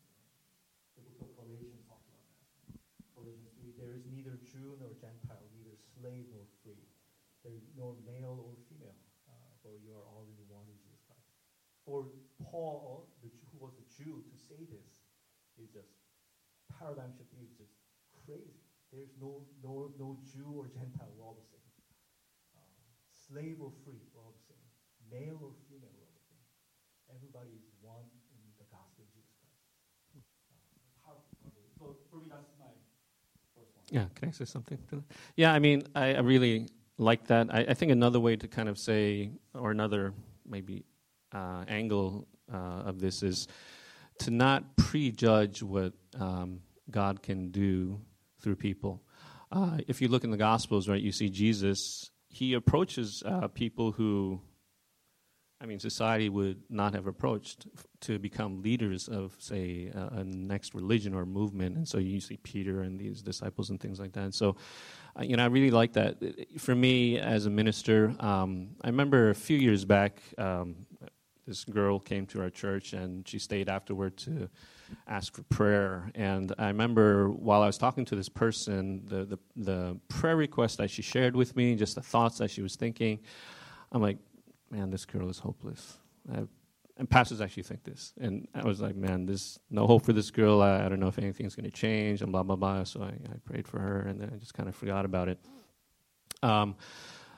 the 0.96 1.04
book 1.04 1.20
of 1.20 1.36
Galatians 1.36 1.84
talks 1.84 2.08
about 2.08 2.24
that. 2.32 2.80
Galatians 3.12 3.60
3, 3.60 3.76
there 3.76 3.92
is 3.92 4.08
neither 4.08 4.40
Jew 4.48 4.80
nor 4.80 4.96
Gentile, 4.96 5.52
neither 5.52 5.76
slave 5.76 6.32
nor 6.32 6.48
free, 6.64 6.88
there 7.48 7.56
is 7.56 7.64
nor 7.80 7.96
male 8.04 8.44
or 8.44 8.60
uh, 8.60 8.67
for 9.68 9.76
you 9.84 9.92
are 10.00 10.24
in 10.24 10.40
one 10.48 10.64
in 10.72 10.80
Jesus 10.80 11.04
Christ. 11.04 11.28
For 11.84 12.08
Paul, 12.40 13.12
who 13.20 13.58
was 13.60 13.76
a 13.76 13.86
Jew, 13.92 14.24
to 14.24 14.36
say 14.40 14.64
this 14.72 15.04
is 15.60 15.68
just 15.76 15.92
paradigm 16.80 17.12
shifting. 17.12 17.44
Is 17.44 17.52
just 17.60 17.76
crazy. 18.24 18.64
There's 18.96 19.12
no 19.20 19.44
no 19.60 19.92
no 20.00 20.16
Jew 20.24 20.48
or 20.56 20.72
Gentile. 20.72 21.12
We're 21.20 21.28
all 21.28 21.36
the 21.36 21.44
same. 21.52 21.68
Uh, 22.56 22.64
slave 23.12 23.60
or 23.60 23.76
free, 23.84 24.00
we're 24.16 24.24
all 24.24 24.32
the 24.32 24.48
same. 24.48 24.64
Male 25.12 25.36
or 25.44 25.52
female, 25.68 25.92
we're 25.92 26.08
all 26.08 26.16
the 26.16 26.28
same. 26.32 26.48
Everybody 27.12 27.52
is 27.60 27.68
one 27.84 28.08
in 28.32 28.40
the 28.56 28.68
gospel 28.72 29.04
of 29.04 29.12
Jesus 29.12 29.36
Christ. 29.44 29.68
Uh, 30.16 30.24
powerful. 31.04 31.36
So 31.76 32.00
for 32.08 32.24
me, 32.24 32.32
that's 32.32 32.56
my. 32.56 32.72
Yeah, 33.90 34.12
can 34.16 34.28
I 34.28 34.32
say 34.32 34.44
something? 34.44 34.78
Yeah, 35.38 35.54
I 35.54 35.60
mean, 35.60 35.84
I, 35.96 36.16
I 36.16 36.20
really 36.20 36.68
like 36.98 37.28
that. 37.28 37.54
I, 37.54 37.66
I, 37.70 37.74
think 37.74 37.92
another 37.92 38.20
way 38.20 38.36
to 38.36 38.48
kind 38.48 38.70
of 38.70 38.78
say, 38.78 39.32
or 39.54 39.72
another 39.72 40.14
maybe 40.46 40.86
uh, 41.34 41.64
angle 41.68 42.28
uh, 42.52 42.84
of 42.86 43.00
this 43.00 43.24
is 43.24 43.48
to 44.20 44.32
not 44.32 44.76
prejudge 44.78 45.62
what 45.62 45.94
um, 46.20 46.62
God 46.90 47.22
can 47.22 47.52
do 47.52 48.02
through 48.42 48.56
people. 48.56 49.04
Uh, 49.52 49.78
if 49.88 50.02
you 50.02 50.08
look 50.08 50.24
in 50.24 50.32
the 50.32 50.38
Gospels, 50.38 50.90
right, 50.90 51.02
you 51.02 51.12
see 51.12 51.30
Jesus. 51.30 52.12
He 52.30 52.54
approaches 52.54 53.24
uh, 53.26 53.48
people 53.48 53.92
who, 53.92 54.42
I 55.62 55.66
mean, 55.66 55.80
society 55.80 56.30
would 56.30 56.62
not 56.70 56.94
have 56.94 57.08
approached 57.08 57.68
f- 57.76 57.86
to 58.02 58.20
become 58.20 58.62
leaders 58.62 59.08
of, 59.08 59.36
say, 59.40 59.92
a 59.94 60.24
next 60.24 60.76
religion 60.76 61.14
or 61.14 61.26
movement. 61.26 61.78
And 61.78 61.88
so 61.88 61.98
you 61.98 62.20
see 62.20 62.38
Peter 62.38 62.82
and 62.82 63.00
these 63.00 63.22
disciples 63.22 63.70
and 63.70 63.80
things 63.80 64.00
like 64.00 64.14
that. 64.14 64.24
And 64.24 64.36
so, 64.36 64.58
you 65.22 65.36
know, 65.38 65.44
I 65.44 65.48
really 65.48 65.72
like 65.72 65.94
that. 65.94 66.18
For 66.58 66.76
me, 66.76 67.20
as 67.20 67.46
a 67.46 67.50
minister, 67.50 68.14
um, 68.20 68.70
I 68.82 68.88
remember 68.88 69.30
a 69.30 69.36
few 69.36 69.58
years 69.58 69.86
back, 69.86 70.22
um, 70.38 70.88
this 71.48 71.64
girl 71.64 72.00
came 72.00 72.26
to 72.28 72.42
our 72.42 72.50
church 72.50 72.94
and 72.94 73.28
she 73.28 73.40
stayed 73.40 73.70
afterward 73.70 74.18
to 74.18 74.50
ask 75.08 75.34
for 75.34 75.44
prayer. 75.44 76.12
And 76.14 76.54
I 76.58 76.68
remember 76.68 77.30
while 77.30 77.62
I 77.62 77.68
was 77.68 77.78
talking 77.78 78.04
to 78.06 78.16
this 78.16 78.30
person, 78.30 79.04
the, 79.06 79.26
the, 79.26 79.40
the 79.56 80.00
prayer 80.10 80.36
request 80.36 80.78
that 80.80 80.92
she 80.92 81.02
shared 81.02 81.36
with 81.36 81.56
me, 81.56 81.76
just 81.76 81.96
the 81.96 82.02
thoughts 82.02 82.38
that 82.40 82.52
she 82.52 82.62
was 82.62 82.76
thinking, 82.76 83.20
I'm 83.92 84.02
like, 84.02 84.18
man, 84.70 84.92
this 84.92 85.06
girl 85.06 85.30
is 85.30 85.40
hopeless. 85.40 85.98
I, 86.32 86.44
and 86.98 87.10
pastors 87.10 87.42
actually 87.42 87.64
think 87.64 87.84
this. 87.84 88.14
And 88.20 88.48
I 88.54 88.66
was 88.66 88.82
like, 88.82 88.96
man, 88.96 89.26
there's 89.26 89.60
no 89.70 89.86
hope 89.86 90.06
for 90.06 90.14
this 90.14 90.32
girl. 90.32 90.62
I, 90.62 90.86
I 90.86 90.90
don't 90.90 91.00
know 91.00 91.08
if 91.08 91.20
anything's 91.20 91.56
going 91.56 91.70
to 91.70 91.76
change, 91.76 92.22
and 92.22 92.32
blah, 92.32 92.44
blah, 92.44 92.56
blah. 92.56 92.84
So 92.84 93.02
I, 93.02 93.10
I, 93.10 93.38
prayed 93.46 93.68
for 93.68 93.80
her, 93.80 94.02
and 94.02 94.20
then 94.20 94.32
I 94.34 94.38
just 94.38 94.54
kind 94.54 94.68
of 94.68 94.76
forgot 94.76 95.06
about 95.06 95.30
it. 95.30 95.40
Um, 96.42 96.76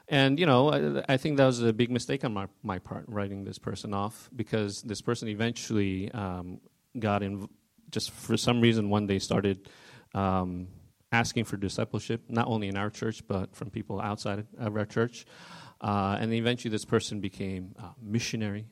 and, 0.07 0.39
you 0.39 0.45
know, 0.45 0.69
I, 0.71 1.13
I, 1.13 1.17
think 1.17 1.37
that 1.37 1.45
was 1.45 1.61
a 1.61 1.71
big 1.71 1.91
mistake 1.91 2.25
on 2.25 2.33
my, 2.33 2.47
my 2.63 2.79
part, 2.79 3.05
writing 3.07 3.43
this 3.43 3.59
person 3.59 3.93
off, 3.93 4.29
because 4.35 4.81
this 4.81 5.01
person 5.01 5.27
eventually 5.27 6.11
um, 6.11 6.61
got 6.97 7.21
in, 7.21 7.47
just 7.91 8.11
for 8.11 8.37
some 8.37 8.61
reason, 8.61 8.89
one 8.89 9.07
day 9.07 9.19
started 9.19 9.69
um, 10.15 10.67
asking 11.11 11.43
for 11.43 11.57
discipleship, 11.57 12.23
not 12.29 12.47
only 12.47 12.67
in 12.67 12.77
our 12.77 12.89
church, 12.89 13.27
but 13.27 13.55
from 13.55 13.69
people 13.69 13.99
outside 13.99 14.45
of 14.57 14.75
our 14.75 14.85
church. 14.85 15.25
Uh, 15.81 16.17
and 16.19 16.33
eventually, 16.33 16.71
this 16.71 16.85
person 16.85 17.19
became 17.19 17.73
a 17.77 17.91
missionary. 18.01 18.65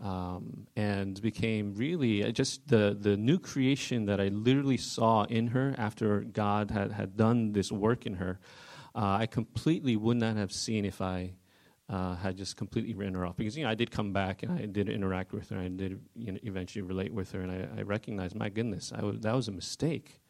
Um, 0.00 0.66
and 0.76 1.20
became 1.20 1.74
really 1.74 2.24
uh, 2.24 2.30
just 2.30 2.66
the, 2.68 2.96
the 2.98 3.18
new 3.18 3.38
creation 3.38 4.06
that 4.06 4.18
I 4.18 4.28
literally 4.28 4.78
saw 4.78 5.24
in 5.24 5.48
her 5.48 5.74
after 5.76 6.20
God 6.20 6.70
had, 6.70 6.90
had 6.92 7.18
done 7.18 7.52
this 7.52 7.70
work 7.70 8.06
in 8.06 8.14
her. 8.14 8.40
Uh, 8.94 9.18
I 9.20 9.26
completely 9.26 9.96
would 9.96 10.16
not 10.16 10.36
have 10.36 10.52
seen 10.52 10.86
if 10.86 11.02
I 11.02 11.34
uh, 11.90 12.14
had 12.14 12.36
just 12.36 12.56
completely 12.56 12.94
written 12.94 13.14
her 13.14 13.26
off 13.26 13.36
because 13.36 13.56
you 13.56 13.64
know 13.64 13.70
I 13.70 13.74
did 13.74 13.90
come 13.90 14.12
back 14.12 14.44
and 14.44 14.52
I 14.52 14.66
did 14.66 14.88
interact 14.88 15.32
with 15.32 15.48
her 15.48 15.56
and 15.56 15.64
I 15.64 15.68
did 15.88 16.00
you 16.14 16.32
know, 16.32 16.38
eventually 16.44 16.82
relate 16.82 17.12
with 17.12 17.32
her 17.32 17.40
and 17.40 17.50
I, 17.50 17.80
I 17.80 17.82
recognized 17.82 18.36
my 18.36 18.48
goodness 18.48 18.92
I 18.92 19.00
that 19.00 19.34
was 19.34 19.48
a 19.48 19.52
mistake. 19.52 20.20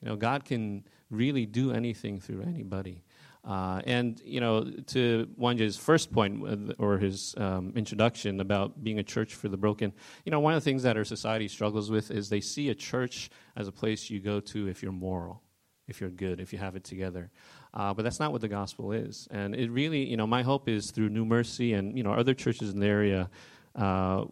You 0.00 0.08
know 0.08 0.16
God 0.16 0.44
can 0.44 0.84
really 1.10 1.46
do 1.46 1.72
anything 1.72 2.20
through 2.20 2.42
anybody. 2.42 3.02
Uh, 3.44 3.82
and 3.84 4.22
you 4.24 4.40
know, 4.40 4.64
to 4.86 5.28
Wanja's 5.38 5.76
first 5.76 6.10
point 6.10 6.74
or 6.78 6.96
his 6.96 7.34
um, 7.36 7.72
introduction 7.76 8.40
about 8.40 8.82
being 8.82 8.98
a 8.98 9.02
church 9.02 9.34
for 9.34 9.48
the 9.48 9.56
broken, 9.56 9.92
you 10.24 10.30
know, 10.30 10.40
one 10.40 10.54
of 10.54 10.62
the 10.62 10.64
things 10.64 10.82
that 10.84 10.96
our 10.96 11.04
society 11.04 11.46
struggles 11.48 11.90
with 11.90 12.10
is 12.10 12.30
they 12.30 12.40
see 12.40 12.70
a 12.70 12.74
church 12.74 13.30
as 13.56 13.68
a 13.68 13.72
place 13.72 14.08
you 14.08 14.18
go 14.18 14.40
to 14.40 14.66
if 14.66 14.82
you're 14.82 14.92
moral, 14.92 15.42
if 15.86 16.00
you're 16.00 16.10
good, 16.10 16.40
if 16.40 16.52
you 16.52 16.58
have 16.58 16.74
it 16.74 16.84
together. 16.84 17.30
Uh, 17.74 17.92
but 17.92 18.02
that's 18.02 18.20
not 18.20 18.32
what 18.32 18.40
the 18.40 18.48
gospel 18.48 18.92
is. 18.92 19.28
And 19.30 19.54
it 19.54 19.70
really, 19.70 20.04
you 20.04 20.16
know, 20.16 20.26
my 20.26 20.42
hope 20.42 20.68
is 20.68 20.90
through 20.90 21.10
New 21.10 21.26
Mercy 21.26 21.74
and, 21.74 21.96
you 21.96 22.02
know, 22.02 22.12
other 22.12 22.32
churches 22.32 22.70
in 22.70 22.80
the 22.80 22.86
area 22.86 23.28
uh, 23.74 24.24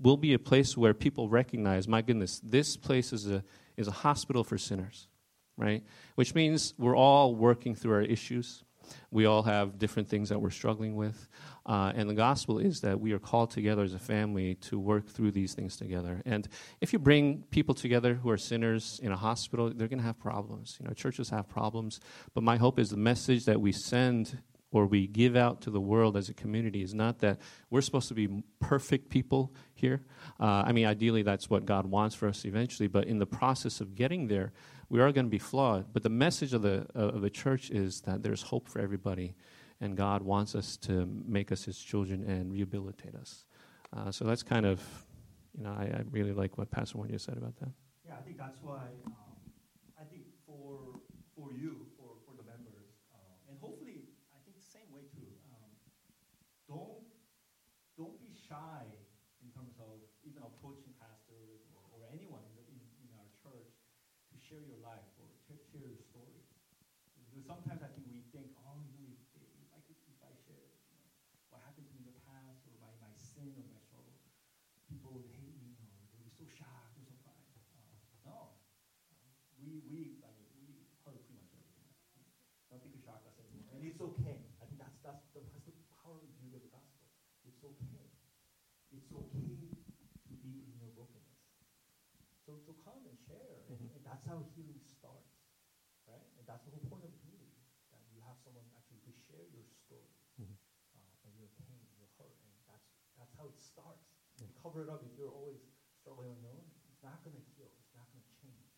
will 0.00 0.16
be 0.16 0.34
a 0.34 0.38
place 0.38 0.76
where 0.76 0.92
people 0.92 1.28
recognize, 1.28 1.88
my 1.88 2.02
goodness, 2.02 2.40
this 2.44 2.76
place 2.76 3.12
is 3.12 3.30
a, 3.30 3.42
is 3.76 3.88
a 3.88 3.92
hospital 3.92 4.44
for 4.44 4.58
sinners, 4.58 5.08
right? 5.56 5.82
Which 6.14 6.34
means 6.34 6.74
we're 6.78 6.96
all 6.96 7.34
working 7.34 7.74
through 7.74 7.94
our 7.94 8.02
issues. 8.02 8.64
We 9.10 9.26
all 9.26 9.42
have 9.42 9.78
different 9.78 10.08
things 10.08 10.28
that 10.30 10.40
we're 10.40 10.50
struggling 10.50 10.96
with. 10.96 11.28
Uh, 11.66 11.92
and 11.94 12.08
the 12.08 12.14
gospel 12.14 12.58
is 12.58 12.80
that 12.80 12.98
we 12.98 13.12
are 13.12 13.18
called 13.18 13.50
together 13.50 13.82
as 13.82 13.94
a 13.94 13.98
family 13.98 14.56
to 14.56 14.78
work 14.78 15.08
through 15.08 15.30
these 15.30 15.54
things 15.54 15.76
together. 15.76 16.22
And 16.24 16.48
if 16.80 16.92
you 16.92 16.98
bring 16.98 17.44
people 17.50 17.74
together 17.74 18.14
who 18.14 18.30
are 18.30 18.38
sinners 18.38 18.98
in 19.02 19.12
a 19.12 19.16
hospital, 19.16 19.72
they're 19.72 19.88
going 19.88 20.00
to 20.00 20.04
have 20.04 20.18
problems. 20.18 20.76
You 20.80 20.88
know, 20.88 20.94
churches 20.94 21.30
have 21.30 21.48
problems. 21.48 22.00
But 22.34 22.42
my 22.42 22.56
hope 22.56 22.78
is 22.78 22.90
the 22.90 22.96
message 22.96 23.44
that 23.44 23.60
we 23.60 23.72
send 23.72 24.38
or 24.72 24.86
we 24.86 25.06
give 25.06 25.34
out 25.36 25.60
to 25.62 25.70
the 25.70 25.80
world 25.80 26.16
as 26.16 26.28
a 26.28 26.34
community 26.34 26.82
is 26.82 26.94
not 26.94 27.18
that 27.18 27.40
we're 27.70 27.80
supposed 27.80 28.08
to 28.08 28.14
be 28.14 28.42
perfect 28.60 29.10
people 29.10 29.52
here. 29.74 30.02
Uh, 30.38 30.62
I 30.64 30.72
mean, 30.72 30.86
ideally, 30.86 31.22
that's 31.22 31.50
what 31.50 31.66
God 31.66 31.86
wants 31.86 32.14
for 32.14 32.28
us 32.28 32.44
eventually. 32.44 32.86
But 32.86 33.06
in 33.06 33.18
the 33.18 33.26
process 33.26 33.80
of 33.80 33.96
getting 33.96 34.28
there, 34.28 34.52
we 34.90 35.00
are 35.00 35.10
going 35.12 35.26
to 35.26 35.30
be 35.30 35.38
flawed. 35.38 35.86
But 35.92 36.02
the 36.02 36.10
message 36.10 36.52
of 36.52 36.62
the 36.62 36.86
of 36.94 37.22
the 37.22 37.30
church 37.30 37.70
is 37.70 38.02
that 38.02 38.22
there's 38.22 38.42
hope 38.42 38.68
for 38.68 38.80
everybody 38.80 39.34
and 39.80 39.96
God 39.96 40.22
wants 40.22 40.54
us 40.54 40.76
to 40.88 41.08
make 41.26 41.50
us 41.50 41.64
His 41.64 41.78
children 41.78 42.22
and 42.28 42.52
rehabilitate 42.52 43.14
us. 43.14 43.44
Uh, 43.96 44.10
so 44.12 44.24
that's 44.24 44.42
kind 44.42 44.66
of, 44.66 44.80
you 45.56 45.64
know, 45.64 45.72
I, 45.72 45.84
I, 45.84 46.02
really 46.10 46.32
like 46.32 46.58
what 46.58 46.70
Pastor 46.70 46.98
Wanya 46.98 47.18
said 47.18 47.36
about 47.36 47.56
that. 47.58 47.72
Yeah, 48.06 48.14
I 48.14 48.22
think 48.22 48.38
that's 48.38 48.60
why 48.62 48.86
um, 49.06 49.34
I 49.98 50.04
think 50.04 50.30
for 50.46 51.00
for 51.34 51.50
you, 51.50 51.88
for, 51.96 52.20
for 52.22 52.36
the 52.38 52.46
members, 52.46 53.02
uh, 53.10 53.48
and 53.50 53.58
hopefully, 53.58 54.06
I 54.30 54.38
think 54.44 54.60
the 54.60 54.68
same 54.68 54.86
way 54.94 55.02
too. 55.10 55.26
Um, 55.50 55.72
don't 56.68 57.02
don't 57.98 58.20
be 58.20 58.30
shy 58.36 58.86
in 59.42 59.48
terms 59.50 59.74
of 59.80 59.98
even 60.22 60.44
approaching 60.44 60.94
pastors 61.02 61.66
or, 61.74 61.82
or 61.90 62.06
anyone 62.14 62.44
in, 62.46 62.52
the, 62.54 62.64
in, 62.70 62.78
in 63.02 63.10
our 63.16 63.26
church 63.42 63.74
to 64.30 64.36
share 64.38 64.62
your 64.62 64.78
life 64.84 65.08
or 65.18 65.26
share 65.72 65.86
your 65.86 66.04
story. 66.06 66.38
Because 67.14 67.26
sometimes 67.50 67.82
I 67.82 67.90
think 67.90 68.06
we 68.06 68.22
think, 68.30 68.54
oh, 68.62 68.78
you 68.94 69.10
know, 69.10 69.18
if, 69.34 69.42
if 69.58 69.70
I, 69.74 69.82
if 69.82 70.18
I 70.22 70.30
share 70.46 70.70
you 70.86 70.94
know, 70.94 71.10
what 71.50 71.66
happened 71.66 71.90
to 71.90 71.94
me 71.98 72.06
in 72.06 72.14
the 72.14 72.22
past 72.30 72.62
or 72.70 72.78
my, 72.78 72.94
my 73.02 73.10
sin 73.18 73.50
or 73.58 73.66
my 73.66 73.82
struggle, 73.82 74.14
people 74.86 75.18
would 75.18 75.26
hate 75.34 75.58
me 75.58 75.74
or 75.82 75.90
they'd 76.14 76.22
be 76.22 76.30
so 76.30 76.46
shocked 76.46 76.94
or 76.94 77.02
surprised. 77.02 77.58
Uh, 77.74 77.82
no. 78.22 78.54
We, 79.58 79.82
we, 79.90 80.22
I 80.22 80.30
mean, 80.38 80.46
we 80.62 80.86
heard 81.02 81.18
pretty 81.26 81.42
much 81.42 81.50
everything. 81.58 81.90
Nothing 82.70 82.94
could 82.94 83.02
shock 83.02 83.26
us 83.26 83.34
anymore. 83.42 83.66
And 83.74 83.82
it's 83.82 83.98
okay. 83.98 84.46
I 84.62 84.70
think 84.70 84.78
that's, 84.78 85.02
that's, 85.02 85.26
the, 85.34 85.42
that's 85.50 85.66
the 85.66 85.74
power 85.90 86.22
of 86.22 86.22
the 86.22 86.30
beauty 86.38 86.54
of 86.54 86.62
the 86.62 86.70
gospel. 86.70 87.10
It's 87.42 87.58
okay. 87.66 88.06
It's 88.94 89.10
okay 89.10 89.58
to 89.74 90.34
be 90.38 90.70
in 90.70 90.78
your 90.78 90.94
brokenness. 90.94 91.50
So, 92.46 92.62
so 92.62 92.78
come 92.86 93.02
and 93.10 93.18
share. 93.26 93.66
Mm-hmm. 93.66 93.90
And, 93.90 93.98
and 93.98 94.02
that's 94.06 94.22
how 94.22 94.38
healing 94.54 94.86
starts. 94.86 95.34
Right? 96.10 96.26
And 96.38 96.46
that's 96.46 96.66
the 96.66 96.74
whole 96.74 96.82
point 96.90 97.06
of 97.06 97.14
community, 97.22 97.54
that 97.94 98.02
you 98.10 98.18
have 98.26 98.34
someone 98.42 98.66
actually 98.74 98.98
to 99.06 99.14
share 99.30 99.46
your 99.54 99.64
story. 99.86 100.10
Mm-hmm 100.42 100.58
how 103.40 103.48
it 103.48 103.56
starts. 103.56 104.04
You 104.36 104.52
cover 104.60 104.84
it 104.84 104.92
up 104.92 105.00
if 105.00 105.16
you're 105.16 105.32
always 105.32 105.64
struggling 105.96 106.28
on 106.28 106.40
your 106.44 106.52
own. 106.52 106.68
It's 106.92 107.00
not 107.00 107.24
going 107.24 107.32
to 107.32 107.44
heal. 107.56 107.72
It's 107.80 107.96
not 107.96 108.04
going 108.12 108.20
to 108.20 108.34
change. 108.36 108.68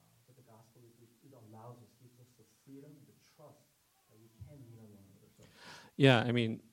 Uh, 0.00 0.08
but 0.24 0.40
the 0.40 0.46
gospel 0.48 0.80
is 0.88 0.96
it, 1.04 1.12
allows 1.52 1.76
us, 1.84 1.92
gives 2.00 2.16
us 2.16 2.32
the 2.40 2.48
freedom 2.64 2.88
and 2.90 3.06
the 3.06 3.18
trust 3.36 3.68
that 4.08 4.16
we 4.16 4.26
can 4.32 4.56
lean 4.56 4.80
on 4.80 4.88
one 4.96 5.04
another. 5.04 5.28
So. 5.36 5.44
Yeah, 6.00 6.24
I 6.24 6.32
mean, 6.32 6.64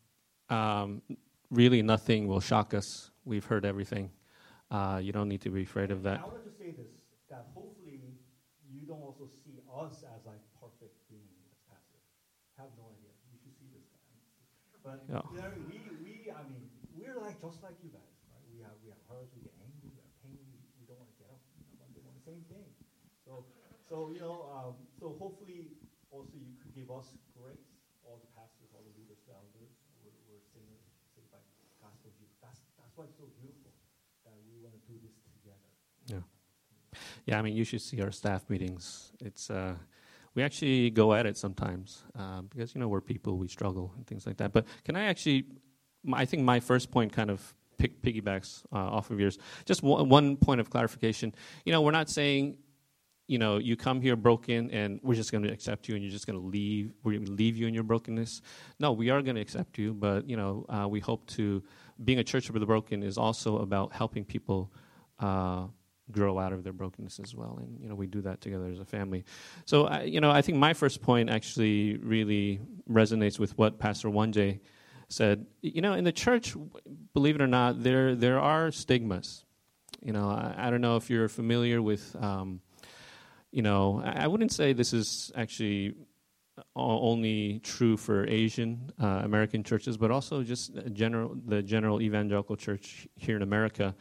um, 0.50 1.03
really 1.51 1.83
nothing 1.83 2.25
will 2.31 2.41
shock 2.41 2.74
us. 2.74 3.12
We've 3.27 3.45
heard 3.45 3.65
everything. 3.67 4.09
Uh, 4.71 5.00
you 5.03 5.12
don't 5.12 5.27
need 5.27 5.41
to 5.41 5.51
be 5.51 5.63
afraid 5.63 5.91
of 5.91 6.03
that. 6.03 6.24
I 6.24 6.27
want 6.27 6.47
to 6.47 6.55
say 6.55 6.71
this: 6.71 7.05
that 7.29 7.47
hopefully 7.53 8.01
you 8.67 8.88
don't 8.88 9.03
also 9.03 9.27
see 9.27 9.59
us 9.67 10.03
as 10.03 10.25
like 10.25 10.41
perfect 10.59 10.95
beings 11.07 11.43
as 11.47 11.59
pastors. 11.67 12.07
Have 12.67 12.75
no 12.75 12.91
idea. 12.91 13.15
You 13.31 13.39
should 13.39 13.55
see 13.55 13.71
this 13.71 13.88
guy. 13.88 14.03
But 14.83 15.07
yeah. 15.07 15.24
you 15.31 15.39
know, 15.39 15.51
we 15.71 15.88
we're 17.07 17.24
like 17.24 17.39
just 17.39 17.63
like 17.63 17.79
you 17.79 17.88
guys, 17.88 18.13
right? 18.27 18.43
We 18.51 18.59
have 18.67 18.75
we 18.83 18.91
have 18.91 19.00
hurts, 19.07 19.31
we 19.31 19.47
get 19.47 19.55
angry, 19.63 19.95
we 19.95 20.01
have 20.03 20.12
pain, 20.19 20.43
we, 20.51 20.59
we 20.75 20.83
don't 20.83 21.00
want 21.00 21.07
to 21.07 21.17
get 21.17 21.31
up 21.31 21.39
Monday 21.79 22.03
morning, 22.03 22.19
same 22.27 22.43
thing. 22.51 22.67
So 23.24 23.47
so 23.88 24.12
you 24.12 24.19
know, 24.19 24.51
um, 24.51 24.75
so 25.00 25.15
hopefully 25.15 25.79
also 26.12 26.36
you 26.36 26.59
could 26.59 26.75
give 26.75 26.91
us 26.91 27.15
grace, 27.31 27.71
all 28.03 28.19
the 28.19 28.27
pastors, 28.36 28.67
all 28.75 28.83
the 28.83 28.91
leaders, 29.00 29.24
the 29.24 29.33
elders, 29.39 29.71
we're, 30.03 30.12
we're 30.27 30.43
singers, 30.51 30.83
saved 31.15 31.31
by 31.31 31.39
gospel 31.79 32.12
Jesus. 32.19 32.36
That's 32.43 32.59
that's 32.75 32.91
why 33.00 33.07
it's 33.07 33.15
so 33.15 33.31
beautiful 33.39 33.71
that 34.27 34.36
we 34.43 34.59
want 34.59 34.75
to 34.75 34.83
do 34.83 35.00
this 35.00 35.15
together. 35.31 35.71
Yeah. 36.12 36.25
Yeah, 37.24 37.39
I 37.39 37.41
mean, 37.41 37.55
you 37.55 37.63
should 37.63 37.83
see 37.83 38.01
our 38.03 38.12
staff 38.12 38.50
meetings. 38.51 39.15
It's 39.24 39.47
uh, 39.47 39.79
we 40.38 40.44
actually 40.44 40.91
go 40.91 41.15
at 41.15 41.25
it 41.25 41.36
sometimes 41.36 42.03
uh, 42.15 42.41
because 42.44 42.75
you 42.75 42.79
know 42.79 42.88
we're 42.88 43.01
people, 43.01 43.38
we 43.38 43.48
struggle 43.48 43.91
and 43.98 44.06
things 44.06 44.27
like 44.27 44.38
that. 44.38 44.53
But 44.53 44.67
can 44.86 44.96
I 44.96 45.06
actually 45.06 45.46
I 46.13 46.25
think 46.25 46.44
my 46.44 46.60
first 46.60 46.91
point 46.91 47.12
kind 47.12 47.32
of 47.32 47.56
pick, 47.79 48.03
piggybacks 48.03 48.63
uh, 48.72 48.98
off 48.98 49.10
of 49.10 49.20
yours. 49.20 49.39
Just 49.65 49.82
one, 49.82 50.10
one, 50.10 50.38
point 50.38 50.62
of 50.62 50.70
clarification. 50.70 51.34
You 51.65 51.72
know, 51.74 51.82
we're 51.82 51.91
not 51.91 52.08
saying 52.08 52.58
you 53.27 53.39
know, 53.39 53.58
you 53.58 53.75
come 53.75 54.00
here 54.00 54.15
broken 54.15 54.72
and 54.72 55.00
we're 55.03 55.15
just 55.15 55.32
going 55.32 55.44
to 55.44 55.51
accept 55.51 55.89
you 55.89 55.96
and 55.96 56.03
you're 56.03 56.12
just 56.12 56.27
going 56.27 56.39
to 56.39 56.46
leave. 56.46 56.94
We're 57.03 57.13
going 57.13 57.25
to 57.25 57.32
leave 57.34 57.58
you 57.58 57.67
in 57.67 57.74
your 57.74 57.84
brokenness. 57.84 58.41
No, 58.79 58.94
we 58.94 59.10
are 59.10 59.22
going 59.22 59.36
to 59.36 59.41
accept 59.41 59.77
you, 59.77 59.94
but, 59.94 60.29
you 60.29 60.38
know, 60.38 60.65
uh, 60.70 60.88
we 60.88 61.01
hope 61.01 61.27
to, 61.32 61.62
being 62.06 62.20
a 62.20 62.24
church 62.24 62.48
of 62.48 62.58
the 62.58 62.65
broken 62.65 63.03
is 63.03 63.17
also 63.17 63.58
about 63.58 63.91
helping 63.91 64.24
people 64.24 64.72
uh, 65.20 65.65
grow 66.11 66.39
out 66.39 66.53
of 66.53 66.63
their 66.63 66.73
brokenness 66.73 67.19
as 67.19 67.35
well. 67.35 67.57
And, 67.61 67.79
you 67.81 67.89
know, 67.89 67.95
we 67.95 68.07
do 68.07 68.21
that 68.21 68.41
together 68.41 68.67
as 68.67 68.79
a 68.79 68.85
family. 68.85 69.25
So, 69.65 69.87
I, 69.87 70.03
you 70.03 70.21
know, 70.21 70.31
I 70.31 70.41
think 70.41 70.57
my 70.57 70.73
first 70.73 71.01
point 71.01 71.29
actually 71.29 71.97
really 71.97 72.61
resonates 72.89 73.39
with 73.39 73.57
what 73.57 73.77
Pastor 73.79 74.09
Wanjay 74.09 74.59
said. 75.09 75.45
You 75.61 75.81
know, 75.81 75.93
in 75.93 76.03
the 76.03 76.11
church, 76.11 76.55
believe 77.13 77.35
it 77.35 77.41
or 77.41 77.47
not, 77.47 77.83
there, 77.83 78.15
there 78.15 78.39
are 78.39 78.71
stigmas. 78.71 79.43
You 80.01 80.13
know, 80.13 80.29
I, 80.29 80.55
I 80.57 80.69
don't 80.69 80.81
know 80.81 80.95
if 80.95 81.09
you're 81.09 81.27
familiar 81.27 81.81
with, 81.81 82.15
um, 82.19 82.61
you 83.51 83.61
know, 83.61 84.01
I, 84.03 84.23
I 84.23 84.27
wouldn't 84.27 84.51
say 84.51 84.73
this 84.73 84.93
is 84.93 85.31
actually 85.35 85.95
only 86.75 87.59
true 87.59 87.97
for 87.97 88.27
Asian 88.27 88.91
uh, 89.01 89.21
American 89.23 89.63
churches, 89.63 89.97
but 89.97 90.11
also 90.11 90.43
just 90.43 90.71
general 90.93 91.35
the 91.45 91.61
general 91.61 92.01
evangelical 92.01 92.55
church 92.55 93.07
here 93.15 93.35
in 93.35 93.41
America. 93.41 93.95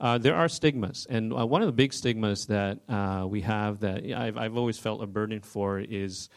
Uh, 0.00 0.18
there 0.18 0.34
are 0.34 0.48
stigmas, 0.48 1.06
and 1.10 1.32
uh, 1.32 1.46
one 1.46 1.62
of 1.62 1.66
the 1.66 1.72
big 1.72 1.92
stigmas 1.92 2.46
that 2.46 2.78
uh, 2.88 3.26
we 3.28 3.40
have 3.42 3.80
that 3.80 4.04
I've, 4.04 4.36
I've 4.36 4.56
always 4.56 4.78
felt 4.78 5.02
a 5.02 5.06
burden 5.06 5.40
for 5.40 5.78
is 5.78 6.28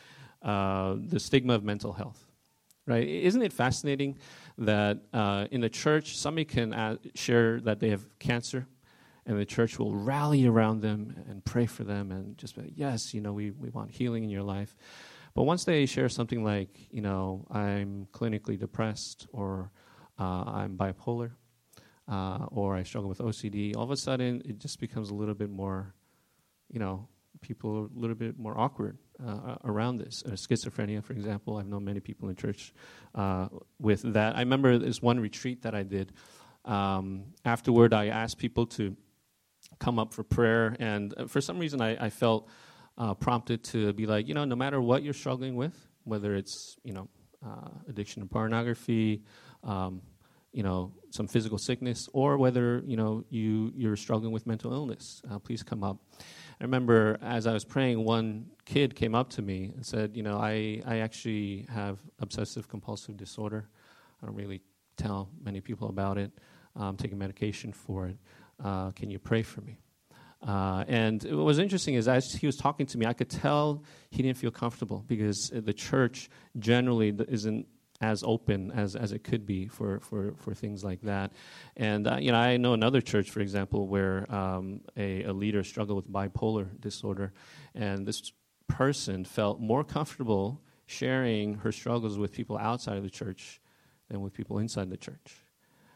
uh, 0.42 0.96
the 0.98 1.20
stigma 1.20 1.54
of 1.54 1.64
mental 1.64 1.94
health. 1.94 2.26
Right? 2.86 3.08
Isn't 3.08 3.42
it 3.42 3.54
fascinating 3.54 4.18
that 4.58 4.98
uh, 5.14 5.48
in 5.52 5.62
the 5.62 5.70
church 5.70 6.18
somebody 6.18 6.46
can 6.46 7.00
share 7.16 7.62
that 7.62 7.80
they 7.80 7.90
have 7.90 8.04
cancer, 8.20 8.68
and 9.26 9.40
the 9.40 9.46
church 9.46 9.80
will 9.80 9.96
rally 9.96 10.46
around 10.46 10.82
them 10.82 11.16
and 11.30 11.44
pray 11.46 11.66
for 11.66 11.86
them 11.86 12.12
and 12.12 12.38
just 12.38 12.56
be, 12.58 12.74
yes, 12.76 13.14
you 13.14 13.22
know, 13.22 13.32
we, 13.32 13.52
we 13.52 13.70
want 13.70 13.92
healing 13.92 14.24
in 14.24 14.30
your 14.30 14.44
life. 14.44 14.76
But 15.36 15.44
once 15.44 15.64
they 15.64 15.86
share 15.86 16.10
something 16.10 16.44
like, 16.44 16.88
you 16.92 17.02
know, 17.02 17.48
I'm 17.50 18.08
clinically 18.12 18.58
depressed 18.58 19.28
or 19.32 19.72
uh, 20.20 20.44
I'm 20.46 20.78
bipolar 20.78 21.32
uh, 22.08 22.46
or 22.52 22.76
I 22.76 22.84
struggle 22.84 23.10
with 23.10 23.20
OCD, 23.20 23.76
all 23.76 23.84
of 23.84 23.92
a 23.92 23.98
sudden 23.98 24.42
it 24.46 24.60
just 24.60 24.80
becomes 24.80 25.10
a 25.10 25.16
little 25.16 25.34
bit 25.34 25.50
more, 25.50 25.96
you 26.70 26.80
know, 26.80 27.08
people 27.42 27.76
are 27.76 27.86
a 27.86 28.00
little 28.00 28.16
bit 28.16 28.38
more 28.38 28.58
awkward 28.60 28.98
uh, 29.26 29.56
around 29.64 29.98
this. 29.98 30.24
Uh, 30.26 30.32
schizophrenia, 30.32 31.04
for 31.04 31.14
example, 31.14 31.58
I've 31.58 31.68
known 31.68 31.86
many 31.86 32.00
people 32.00 32.30
in 32.30 32.36
church 32.36 32.74
uh, 33.16 33.48
with 33.80 34.02
that. 34.14 34.36
I 34.36 34.40
remember 34.40 34.78
this 34.78 35.02
one 35.02 35.20
retreat 35.20 35.64
that 35.64 35.76
I 35.76 35.84
did. 35.84 36.14
Um, 36.66 37.26
afterward, 37.44 37.94
I 37.94 38.08
asked 38.08 38.38
people 38.38 38.66
to 38.68 38.96
come 39.80 40.00
up 40.00 40.14
for 40.14 40.24
prayer, 40.24 40.76
and 40.80 41.14
uh, 41.18 41.26
for 41.28 41.42
some 41.42 41.60
reason, 41.60 41.82
I, 41.82 42.06
I 42.06 42.10
felt 42.10 42.50
uh, 42.98 43.14
prompted 43.14 43.64
to 43.64 43.94
be 43.94 44.06
like, 44.06 44.28
you 44.28 44.34
know, 44.34 44.46
no 44.46 44.56
matter 44.56 44.82
what 44.82 45.04
you're 45.04 45.14
struggling 45.14 45.56
with, 45.56 45.76
whether 46.04 46.36
it's, 46.36 46.76
you 46.84 46.94
know, 46.94 47.10
uh, 47.46 47.70
addiction 47.90 48.22
to 48.22 48.28
pornography, 48.28 49.22
um, 49.64 50.02
you 50.52 50.62
know, 50.62 50.94
some 51.10 51.28
physical 51.28 51.58
sickness, 51.58 52.08
or 52.14 52.38
whether, 52.38 52.84
you 52.86 52.96
know, 52.96 53.24
you, 53.30 53.72
you're 53.76 53.96
struggling 53.96 54.32
with 54.32 54.46
mental 54.46 54.72
illness, 54.72 55.22
uh, 55.32 55.40
please 55.40 55.64
come 55.64 55.84
up. 55.84 55.98
I 56.62 56.64
remember 56.64 57.18
as 57.22 57.48
I 57.48 57.54
was 57.54 57.66
praying, 57.66 58.04
one 58.04 58.46
kid 58.66 58.96
came 58.96 59.16
up 59.16 59.30
to 59.32 59.42
me 59.42 59.72
and 59.76 59.86
said, 59.86 60.16
you 60.16 60.22
know, 60.22 60.38
I, 60.38 60.82
I 60.86 61.00
actually 61.00 61.66
have 61.74 62.00
obsessive 62.20 62.68
compulsive 62.68 63.18
disorder. 63.18 63.68
I 64.22 64.28
don't 64.28 64.36
really 64.36 64.62
tell 64.96 65.30
many 65.44 65.60
people 65.60 65.90
about 65.90 66.18
it. 66.18 66.32
I'm 66.76 66.98
taking 66.98 67.18
medication 67.18 67.74
for 67.74 68.08
it. 68.08 68.18
Uh, 68.64 68.92
can 68.92 69.10
you 69.10 69.20
pray 69.20 69.42
for 69.42 69.62
me? 69.62 69.80
Uh, 70.46 70.84
and 70.88 71.24
what 71.24 71.46
was 71.46 71.60
interesting 71.60 71.96
is 71.96 72.08
as 72.08 72.34
he 72.34 72.46
was 72.46 72.58
talking 72.58 72.86
to 72.86 72.98
me, 72.98 73.06
I 73.06 73.14
could 73.14 73.30
tell 73.30 73.84
he 74.10 74.22
didn't 74.22 74.38
feel 74.38 74.52
comfortable 74.52 75.04
because 75.08 75.50
the 75.54 75.74
church 75.74 76.30
generally 76.60 77.16
isn't 77.28 77.68
as 78.02 78.24
open 78.24 78.72
as, 78.72 78.96
as 78.96 79.14
it 79.14 79.24
could 79.24 79.46
be 79.46 79.68
for, 79.68 80.02
for, 80.02 80.34
for 80.38 80.54
things 80.54 80.84
like 80.84 81.02
that. 81.02 81.32
And 81.78 82.06
uh, 82.08 82.18
you 82.20 82.32
know, 82.32 82.38
I 82.38 82.58
know 82.58 82.74
another 82.74 83.00
church, 83.00 83.30
for 83.30 83.40
example, 83.40 83.88
where 83.88 84.30
um, 84.34 84.82
a, 84.98 85.24
a 85.24 85.34
leader 85.34 85.64
struggled 85.64 85.96
with 85.96 86.12
bipolar 86.12 86.68
disorder, 86.82 87.32
and 87.74 88.06
this 88.06 88.34
person 88.68 89.24
felt 89.24 89.62
more 89.62 89.84
comfortable 89.84 90.62
sharing 90.86 91.56
her 91.56 91.72
struggles 91.72 92.18
with 92.18 92.34
people 92.34 92.58
outside 92.58 92.98
of 92.98 93.04
the 93.04 93.10
church 93.10 93.62
than 94.10 94.22
with 94.22 94.34
people 94.34 94.60
inside 94.60 94.90
the 94.90 94.98
church. 94.98 95.38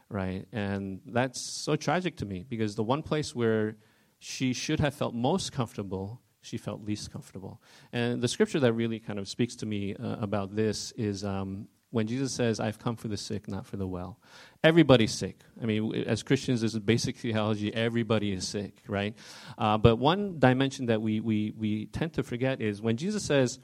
Right? 0.08 0.46
And 0.52 1.00
that's 1.04 1.38
so 1.62 1.76
tragic 1.76 2.16
to 2.16 2.24
me 2.24 2.46
because 2.48 2.74
the 2.74 2.82
one 2.82 3.02
place 3.02 3.34
where 3.34 3.76
she 4.18 4.52
should 4.52 4.80
have 4.80 4.94
felt 4.94 5.14
most 5.14 5.52
comfortable, 5.52 6.20
she 6.40 6.56
felt 6.56 6.84
least 6.84 7.12
comfortable. 7.12 7.60
And 7.92 8.20
the 8.20 8.28
scripture 8.28 8.60
that 8.60 8.72
really 8.72 8.98
kind 8.98 9.18
of 9.18 9.28
speaks 9.28 9.56
to 9.56 9.66
me 9.66 9.94
uh, 9.94 10.16
about 10.20 10.54
this 10.54 10.92
is 10.96 11.24
um, 11.24 11.68
when 11.90 12.06
Jesus 12.06 12.32
says, 12.32 12.60
I've 12.60 12.78
come 12.78 12.96
for 12.96 13.08
the 13.08 13.16
sick, 13.16 13.48
not 13.48 13.66
for 13.66 13.76
the 13.76 13.86
well. 13.86 14.18
Everybody's 14.62 15.12
sick. 15.12 15.40
I 15.60 15.66
mean, 15.66 15.94
as 16.06 16.22
Christians, 16.22 16.60
this 16.60 16.74
is 16.74 16.80
basic 16.80 17.16
theology. 17.16 17.72
Everybody 17.72 18.32
is 18.32 18.46
sick, 18.46 18.82
right? 18.86 19.14
Uh, 19.56 19.78
but 19.78 19.96
one 19.96 20.38
dimension 20.38 20.86
that 20.86 21.00
we, 21.00 21.20
we, 21.20 21.52
we 21.56 21.86
tend 21.86 22.14
to 22.14 22.22
forget 22.22 22.60
is 22.60 22.82
when 22.82 22.96
Jesus 22.96 23.24
says, 23.24 23.58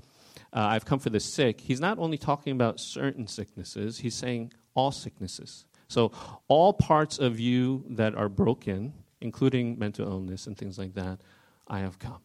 uh, 0.52 0.60
I've 0.60 0.84
come 0.84 1.00
for 1.00 1.10
the 1.10 1.20
sick, 1.20 1.60
he's 1.60 1.80
not 1.80 1.98
only 1.98 2.16
talking 2.16 2.52
about 2.52 2.80
certain 2.80 3.26
sicknesses, 3.26 3.98
he's 3.98 4.14
saying 4.14 4.52
all 4.74 4.92
sicknesses. 4.92 5.66
So, 5.88 6.12
all 6.48 6.72
parts 6.72 7.18
of 7.18 7.38
you 7.38 7.84
that 7.90 8.14
are 8.14 8.28
broken, 8.28 8.94
including 9.24 9.78
mental 9.78 10.06
illness 10.06 10.46
and 10.46 10.56
things 10.56 10.78
like 10.78 10.94
that, 10.94 11.18
I 11.66 11.80
have 11.80 11.98
come. 11.98 12.20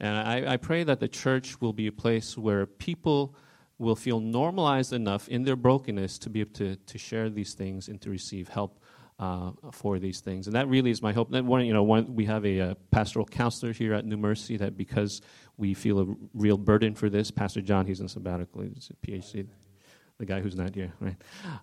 And 0.00 0.16
I, 0.16 0.54
I 0.54 0.56
pray 0.56 0.82
that 0.82 0.98
the 0.98 1.08
church 1.08 1.60
will 1.60 1.72
be 1.72 1.86
a 1.86 1.92
place 1.92 2.36
where 2.36 2.66
people 2.66 3.34
will 3.78 3.94
feel 3.94 4.18
normalized 4.18 4.92
enough 4.92 5.28
in 5.28 5.44
their 5.44 5.56
brokenness 5.56 6.18
to 6.18 6.30
be 6.30 6.40
able 6.40 6.54
to, 6.54 6.76
to 6.76 6.98
share 6.98 7.30
these 7.30 7.54
things 7.54 7.88
and 7.88 8.00
to 8.00 8.10
receive 8.10 8.48
help 8.48 8.80
uh, 9.20 9.50
for 9.72 9.98
these 9.98 10.20
things. 10.20 10.46
And 10.46 10.56
that 10.56 10.68
really 10.68 10.90
is 10.90 11.02
my 11.02 11.12
hope. 11.12 11.30
That 11.30 11.44
one, 11.44 11.64
you 11.66 11.74
know, 11.74 11.82
one, 11.82 12.14
we 12.14 12.24
have 12.26 12.44
a, 12.46 12.58
a, 12.58 12.76
pastoral 12.90 13.26
counselor 13.26 13.72
here 13.72 13.92
at 13.92 14.04
New 14.04 14.16
Mercy 14.16 14.56
that 14.56 14.76
because 14.76 15.20
we 15.56 15.74
feel 15.74 16.00
a 16.00 16.06
real 16.34 16.56
burden 16.56 16.94
for 16.94 17.10
this, 17.10 17.30
Pastor 17.30 17.60
John, 17.60 17.86
he's 17.86 18.00
in 18.00 18.08
sabbatical, 18.08 18.62
he's 18.62 18.90
a 18.90 19.06
PhD 19.06 19.46
the 20.18 20.26
guy 20.26 20.40
who's 20.40 20.56
not 20.56 20.74
here, 20.74 20.92
right? 21.00 21.16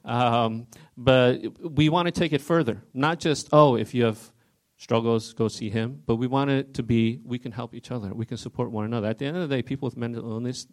Um, 0.05 0.67
but 0.95 1.41
we 1.61 1.89
want 1.89 2.07
to 2.07 2.11
take 2.11 2.31
it 2.31 2.41
further. 2.41 2.81
Not 2.93 3.19
just, 3.19 3.49
oh, 3.51 3.75
if 3.75 3.93
you 3.93 4.05
have 4.05 4.31
struggles, 4.77 5.33
go 5.33 5.47
see 5.47 5.69
him. 5.69 6.01
But 6.05 6.15
we 6.17 6.27
want 6.27 6.49
it 6.49 6.73
to 6.75 6.83
be 6.83 7.19
we 7.23 7.39
can 7.39 7.51
help 7.51 7.73
each 7.73 7.91
other, 7.91 8.13
we 8.13 8.25
can 8.25 8.37
support 8.37 8.71
one 8.71 8.85
another. 8.85 9.07
At 9.07 9.17
the 9.17 9.25
end 9.25 9.37
of 9.37 9.47
the 9.47 9.55
day, 9.55 9.61
people 9.61 9.87
with 9.87 9.97
mental 9.97 10.29
illness, 10.29 10.67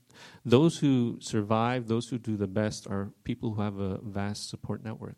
those 0.44 0.78
who 0.78 1.18
survive, 1.20 1.88
those 1.88 2.08
who 2.08 2.18
do 2.18 2.36
the 2.36 2.46
best, 2.46 2.86
are 2.86 3.10
people 3.24 3.54
who 3.54 3.62
have 3.62 3.78
a 3.78 3.98
vast 4.02 4.48
support 4.48 4.84
network, 4.84 5.16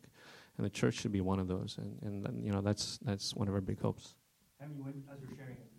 and 0.57 0.65
the 0.65 0.69
church 0.69 0.95
should 0.95 1.11
be 1.11 1.21
one 1.21 1.39
of 1.39 1.47
those. 1.47 1.77
And, 1.77 2.25
and 2.25 2.45
you 2.45 2.51
know 2.51 2.61
that's 2.61 2.99
that's 3.01 3.35
one 3.35 3.47
of 3.47 3.53
our 3.53 3.61
big 3.61 3.81
hopes. 3.81 4.15
As 4.61 4.69
you're 4.69 5.37
sharing, 5.37 5.57
you 5.57 5.74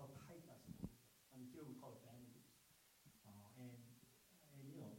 how 0.00 0.08
tight 0.16 0.40
us 0.48 0.64
until 1.36 1.68
we 1.68 1.76
call 1.76 1.92
it 1.92 2.00
vanities. 2.08 2.48
Uh, 3.20 3.44
and, 3.60 3.76
and, 4.56 4.64
you 4.64 4.80
know, 4.80 4.96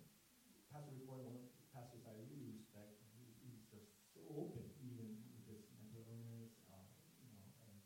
Pastor 0.70 0.94
Report, 0.94 1.26
one 1.26 1.42
of 1.42 1.42
the 1.42 1.66
passages 1.74 2.06
I 2.06 2.14
really 2.22 2.54
respect. 2.54 3.02
he's 3.42 3.66
just 3.74 3.90
so 4.14 4.22
open, 4.30 4.62
even 4.86 5.26
with 5.34 5.42
this 5.50 5.66
mental 5.74 6.06
illness, 6.06 6.54
uh, 6.70 6.86
you 7.18 7.34
know, 7.34 7.50
and 7.66 7.82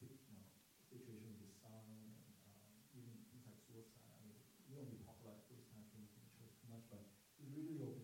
you 0.00 0.32
know, 0.32 0.48
situation 0.88 1.36
with 1.36 1.44
his 1.44 1.52
son, 1.60 1.84
and 1.84 2.16
um, 2.48 2.64
even 2.96 3.12
things 3.28 3.44
like 3.44 3.60
suicide. 3.68 4.08
I 4.16 4.24
mean, 4.24 4.40
we 4.64 4.80
don't 4.80 4.88
really 4.88 5.04
talk 5.04 5.20
about 5.20 5.44
those 5.52 5.68
kind 5.68 5.84
of 5.84 5.88
things 5.92 6.08
in 6.16 6.24
the 6.24 6.32
church 6.32 6.56
too 6.64 6.68
much, 6.72 6.84
but 6.88 7.04
he's 7.36 7.52
really 7.52 7.76
open. 7.84 8.01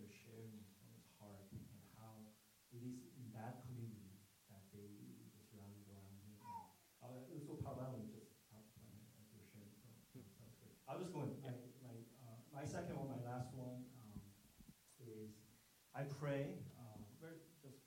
I 15.98 16.06
pray. 16.22 16.54
Um, 16.78 17.02
very 17.18 17.42
just 17.58 17.82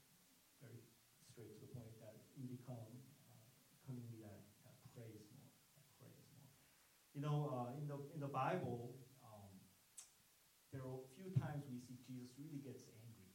very 0.60 0.84
straight 1.32 1.56
to 1.56 1.64
the 1.64 1.72
point 1.72 1.96
that 2.04 2.20
we 2.36 2.44
become 2.44 2.76
uh, 3.24 3.40
a 3.72 3.78
community 3.88 4.20
that, 4.20 4.36
that 4.68 4.76
prays 4.92 5.24
more. 5.32 5.48
That 5.80 5.88
prays 5.96 6.20
more. 6.28 6.44
You 7.16 7.24
know, 7.24 7.48
uh, 7.56 7.80
in 7.80 7.88
the 7.88 7.96
in 8.12 8.20
the 8.20 8.28
Bible, 8.28 9.00
um, 9.24 9.48
there 10.76 10.84
are 10.84 11.00
a 11.00 11.08
few 11.16 11.32
times 11.40 11.64
we 11.72 11.80
see 11.80 11.96
Jesus 12.04 12.36
really 12.36 12.60
gets 12.60 12.84
angry. 13.00 13.32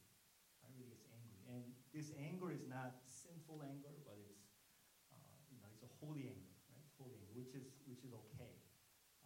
Right? 0.61 0.69
Really 0.77 0.93
gets 0.93 1.09
angry, 1.09 1.41
and 1.49 1.65
this 1.89 2.13
anger 2.13 2.53
is 2.53 2.61
not 2.69 3.01
sinful 3.09 3.65
anger, 3.65 3.97
but 4.05 4.13
it's 4.29 4.45
uh, 5.09 5.17
you 5.49 5.57
know 5.57 5.65
it's 5.73 5.81
a 5.81 5.89
holy 6.05 6.29
anger, 6.29 6.53
right? 6.69 6.85
Holy 7.01 7.17
anger, 7.17 7.33
which 7.33 7.57
is 7.57 7.65
which 7.89 8.05
is 8.05 8.13
okay. 8.13 8.53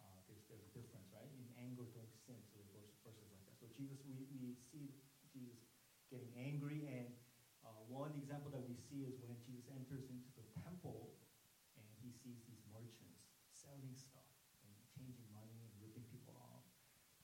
Uh, 0.00 0.16
there's 0.24 0.48
there's 0.48 0.64
a 0.64 0.72
difference, 0.72 1.12
right? 1.12 1.28
In 1.36 1.44
anger, 1.60 1.84
don't 1.92 2.08
sin. 2.24 2.40
So 2.48 2.56
verses 3.04 3.28
like 3.28 3.44
that. 3.44 3.60
So 3.60 3.68
Jesus, 3.76 4.00
we, 4.08 4.24
we 4.40 4.56
see 4.56 4.96
Jesus 5.32 5.64
getting 6.12 6.32
angry, 6.36 6.84
and 6.92 7.08
uh, 7.64 7.80
one 7.88 8.12
example 8.20 8.52
that 8.52 8.60
we 8.68 8.76
see 8.76 9.08
is 9.08 9.16
when 9.24 9.32
Jesus 9.48 9.64
enters 9.72 10.04
into 10.12 10.28
the 10.36 10.44
temple 10.60 11.16
and 11.80 11.88
he 12.04 12.12
sees 12.12 12.44
these 12.44 12.60
merchants 12.68 13.24
selling 13.48 13.96
stuff 13.96 14.28
and 14.60 14.72
changing 14.92 15.24
money 15.32 15.56
and 15.64 15.72
ripping 15.80 16.04
people 16.12 16.36
off. 16.36 16.68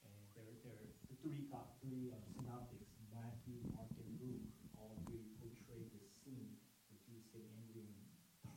And 0.01 0.17
they're, 0.33 0.57
they're 0.65 0.89
the 1.05 1.15
three 1.21 1.45
got 1.53 1.77
three 1.85 2.09
uh, 2.09 2.17
synoptics, 2.33 2.89
Matthew, 3.13 3.61
Mark, 3.77 3.93
and 3.93 4.09
Luke, 4.17 4.49
all 4.73 4.97
three 5.05 5.29
portray 5.37 5.85
this 5.93 6.09
scene 6.25 6.57
where 6.89 6.97
Jesus 7.05 7.29
getting 7.29 7.53
angry 7.61 7.85
and 7.85 8.01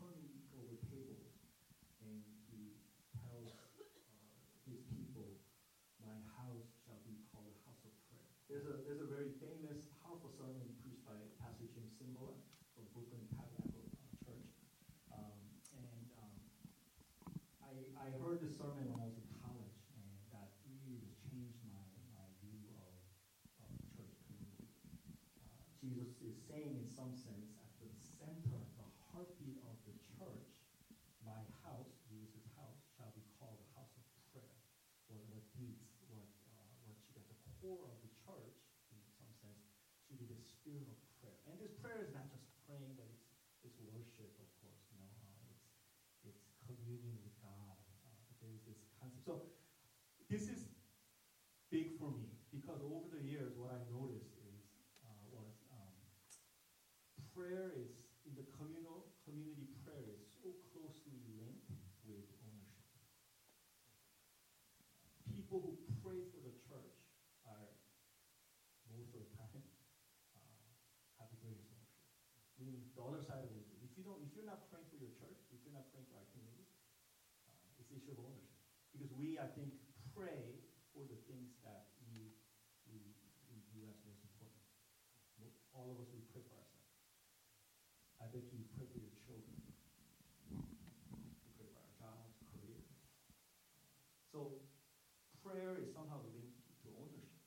turning 0.00 0.32
over 0.56 0.80
tables, 0.88 1.36
and 2.00 2.24
he 2.48 2.80
tells 3.12 3.52
uh, 3.52 4.32
his 4.64 4.80
people, 4.88 5.36
"My 6.00 6.16
house 6.40 6.72
shall 6.84 7.00
be 7.04 7.20
called 7.32 7.52
a 7.52 7.56
house 7.68 7.82
of 7.84 7.92
prayer." 8.08 8.28
There's 8.48 8.68
a 8.68 8.84
there's 8.84 9.02
a 9.02 9.08
very 9.10 9.32
famous, 9.40 9.88
powerful 10.04 10.30
sermon 10.36 10.68
preached 10.84 11.02
by 11.08 11.16
Pastor 11.40 11.66
Jim 11.72 11.88
Cymbala 11.96 12.36
from 12.76 12.84
Brooklyn 12.92 13.24
Tabernacle 13.32 13.88
uh, 13.96 14.12
Church, 14.22 14.52
um, 15.16 15.40
and 15.72 16.04
um, 16.20 16.36
I 17.64 17.72
I 17.96 18.08
heard 18.20 18.44
this 18.44 18.54
sermon 18.60 18.86
when 18.92 19.00
I 19.00 19.08
was 19.08 19.16
in 19.16 19.28
college, 19.40 19.80
and 19.96 20.06
that 20.36 20.52
really 20.68 21.00
just 21.00 21.16
changed 21.32 21.64
my 21.64 21.80
my 22.12 22.28
view 22.44 22.60
of, 22.76 22.92
of 23.64 23.72
church 23.96 24.12
community. 24.28 24.68
Uh, 25.40 25.56
Jesus 25.80 26.11
is 26.22 26.38
saying, 26.46 26.78
in 26.78 26.86
some 26.86 27.12
sense, 27.14 27.58
at 27.58 27.72
the 27.82 27.90
center, 27.98 28.62
the 28.78 28.88
heartbeat 29.10 29.58
of 29.66 29.76
the 29.84 29.94
church, 30.18 30.54
my 31.26 31.42
house, 31.66 31.90
Jesus' 32.06 32.46
house, 32.58 32.78
shall 32.94 33.10
be 33.14 33.22
called 33.38 33.58
a 33.58 33.68
house 33.78 33.94
of 33.98 34.06
prayer. 34.30 34.58
What 35.10 35.22
what 35.34 35.44
beats, 35.58 35.98
what 36.08 36.30
uh, 36.48 36.66
what 36.86 36.98
should 37.02 37.22
at 37.22 37.26
the 37.28 37.38
core 37.58 37.90
of 37.90 37.98
the 38.02 38.12
church, 38.22 38.58
in 38.94 39.02
some 39.18 39.34
sense, 39.38 39.62
should 40.06 40.18
be 40.18 40.26
the 40.30 40.38
spirit 40.38 40.86
of 40.88 40.98
prayer. 41.18 41.38
And 41.50 41.58
this 41.58 41.74
prayer 41.78 42.02
is 42.02 42.14
not 42.14 42.30
just 42.30 42.46
praying, 42.66 42.94
but 42.94 43.06
it's 43.10 43.26
it's 43.66 43.78
worship, 43.82 44.32
of 44.38 44.50
course. 44.62 44.82
You 44.94 45.02
know, 45.02 45.10
uh, 45.26 45.50
it's 45.50 45.66
it's 46.26 46.42
communion 46.66 47.18
with 47.22 47.34
God. 47.42 47.78
Uh, 48.06 48.18
but 48.30 48.36
there's 48.42 48.62
this 48.66 48.80
concept. 48.98 49.26
So 49.26 49.34
this 50.30 50.48
is 50.48 50.70
big 51.72 51.96
for 51.96 52.12
me 52.12 52.28
because 52.52 52.84
over 52.84 53.08
the 53.08 53.24
years, 53.24 53.56
what 53.56 53.72
I 53.72 53.80
noticed 53.88 54.32
is 54.44 54.60
uh, 55.04 55.16
was 55.32 55.56
um, 55.72 55.92
prayer 57.32 57.72
is 57.76 57.96
in 58.28 58.36
the 58.36 58.44
communal 58.60 59.08
community 59.24 59.72
prayer 59.80 60.04
is 60.12 60.20
so 60.40 60.52
closely 60.72 61.16
linked 61.40 61.72
with 62.04 62.28
ownership. 62.44 63.00
People 65.32 65.64
who 65.64 65.72
pray 66.04 66.20
for 66.28 66.44
the 66.44 66.52
church 66.68 67.00
are 67.48 67.72
most 68.92 69.16
of 69.16 69.24
the 69.24 69.30
time 69.32 69.64
uh, 70.36 70.68
have 71.18 71.32
the 71.32 71.40
greatest 71.40 71.72
ownership. 71.72 72.04
Meaning 72.60 72.84
the 72.92 73.04
other 73.04 73.24
side 73.24 73.42
of 73.42 73.52
it, 73.56 73.64
if 73.80 73.96
you 73.96 74.04
don't, 74.04 74.20
if 74.20 74.36
you're 74.36 74.48
not 74.48 74.68
praying 74.68 74.86
for 74.92 75.00
your 75.00 75.12
church, 75.16 75.40
if 75.56 75.60
you're 75.64 75.74
not 75.74 75.88
praying 75.88 76.04
for 76.12 76.20
our 76.20 76.28
community, 76.36 76.68
uh, 77.48 77.80
it's 77.80 77.88
the 77.88 77.96
issue 77.96 78.12
of 78.12 78.20
ownership. 78.22 78.60
Because 78.92 79.11
we, 79.22 79.38
I 79.38 79.46
think, 79.54 79.70
pray 80.18 80.58
for 80.90 81.06
the 81.06 81.14
things 81.30 81.54
that 81.62 81.94
we 82.10 82.34
we, 82.90 82.98
we 83.46 83.62
view 83.70 83.86
as 83.86 84.02
most 84.02 84.26
important. 84.26 84.58
All 85.70 85.94
of 85.94 86.02
us, 86.02 86.10
we 86.10 86.26
pray 86.34 86.42
for 86.42 86.58
ourselves. 86.58 86.90
I 88.18 88.26
bet 88.34 88.50
you 88.50 88.66
pray 88.74 88.90
for 88.90 88.98
your 88.98 89.14
children. 89.22 89.56
We 90.50 91.48
pray 91.54 91.70
for 91.70 91.78
our 91.80 91.94
jobs, 91.94 92.34
careers. 92.50 92.90
So 94.34 94.58
prayer 95.40 95.78
is 95.78 95.94
somehow 95.94 96.20
linked 96.34 96.58
to 96.82 96.92
ownership. 96.98 97.46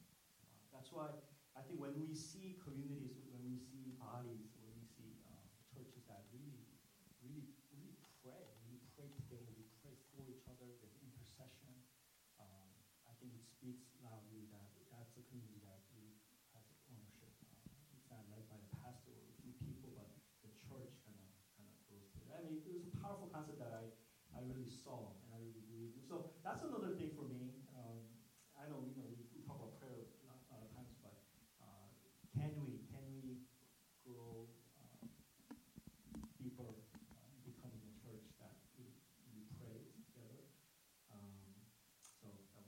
That's 0.72 0.90
why 0.96 1.12
I 1.56 1.62
think 1.68 1.84
when 1.84 1.96
we 2.00 2.16
see 2.16 2.56
communities, 2.64 3.28
when 3.30 3.44
we 3.46 3.60
see 3.60 3.94
bodies, 4.00 4.56
when 4.58 4.72
we 4.74 4.84
see 4.88 5.16
uh, 5.28 5.44
churches 5.76 6.08
that 6.08 6.24
really, 6.32 6.66
really, 7.24 7.52
really 7.72 7.96
pray, 8.24 8.48
we 8.68 8.80
pray 8.96 9.12
together, 9.16 9.48
we 9.56 9.68
pray 9.80 9.96
for 10.12 10.26
each 10.28 10.44
other, 10.52 10.68
there's 10.82 11.00
intercession. 11.00 11.72
Um, 12.42 12.68
I 13.08 13.16
think 13.22 13.32
it 13.32 13.48
speaks 13.48 13.88
loudly 14.04 14.52
that 14.52 14.76
that's 14.92 15.16
a 15.16 15.24
community 15.32 15.64
that 15.64 15.80
really 15.96 16.20
has 16.52 16.68
ownership. 16.92 17.32
Uh, 17.72 17.96
it's 17.96 18.08
not 18.12 18.28
led 18.28 18.44
by 18.52 18.60
a 18.60 18.70
pastor 18.84 19.16
or 19.16 19.26
a 19.32 19.36
few 19.40 19.56
people, 19.64 19.96
but 19.96 20.12
the 20.44 20.52
church 20.68 20.92
kind 21.08 21.16
of 21.16 21.32
kind 21.56 21.68
of 21.72 21.80
goes 21.88 22.08
through. 22.20 22.36
I 22.36 22.44
mean, 22.44 22.60
it 22.68 22.76
was 22.76 22.84
a 22.92 22.96
powerful 23.00 23.32
concept 23.32 23.64
that 23.64 23.72
I, 23.72 23.88
Saw 24.86 25.18
and 25.26 25.34
I 25.34 25.42
really 25.42 25.66
believe 25.66 25.98
in. 25.98 26.06
So 26.06 26.30
that's 26.46 26.62
another 26.62 26.94
thing 26.94 27.10
for 27.18 27.26
me. 27.26 27.58
Um, 27.74 28.06
I 28.54 28.70
know 28.70 28.86
you 28.86 28.94
know 28.94 29.10
we, 29.10 29.42
talk 29.42 29.58
about 29.58 29.82
prayer 29.82 29.98
a 29.98 30.30
lot, 30.30 30.62
of 30.62 30.70
times, 30.78 30.94
but 31.02 31.18
uh, 31.58 31.90
can 32.38 32.54
we 32.62 32.86
can 32.94 33.02
we 33.10 33.42
grow 34.06 34.46
uh, 34.78 35.10
deeper 36.38 36.70
uh, 36.70 37.34
becoming 37.42 37.82
a 37.82 37.94
church 37.98 38.30
that 38.38 38.54
we, 38.78 38.94
we 39.34 39.50
pray 39.58 39.90
together? 40.06 40.54
Um, 41.10 41.34
so 42.06 42.30
my 42.54 42.62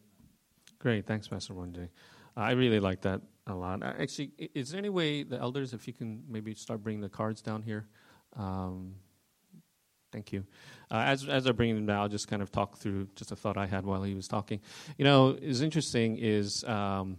Great, 0.81 1.05
thanks, 1.05 1.29
Pastor 1.29 1.53
Wonjay. 1.53 1.93
I 2.33 2.57
really 2.57 2.79
like 2.79 3.01
that 3.01 3.21
a 3.45 3.53
lot. 3.53 3.83
Uh, 3.83 3.93
Actually, 4.01 4.33
is 4.57 4.73
there 4.73 4.79
any 4.81 4.89
way 4.89 5.21
the 5.21 5.37
elders, 5.37 5.73
if 5.73 5.85
you 5.85 5.93
can 5.93 6.23
maybe 6.27 6.55
start 6.55 6.81
bringing 6.81 7.01
the 7.01 7.13
cards 7.13 7.45
down 7.45 7.61
here? 7.61 7.85
Um, 8.35 8.95
thank 10.17 10.33
you. 10.33 10.43
Uh, 10.89 11.03
as 11.05 11.27
as 11.27 11.45
I 11.45 11.51
bring 11.51 11.75
them 11.75 11.85
down, 11.85 11.99
I'll 12.01 12.09
just 12.09 12.27
kind 12.27 12.41
of 12.41 12.51
talk 12.51 12.77
through 12.77 13.07
just 13.15 13.31
a 13.31 13.35
thought 13.35 13.55
I 13.55 13.67
had 13.67 13.85
while 13.85 14.01
he 14.01 14.15
was 14.15 14.27
talking. 14.27 14.61
You 14.97 15.05
know, 15.05 15.37
is 15.39 15.61
interesting 15.61 16.17
is, 16.17 16.63
um, 16.63 17.17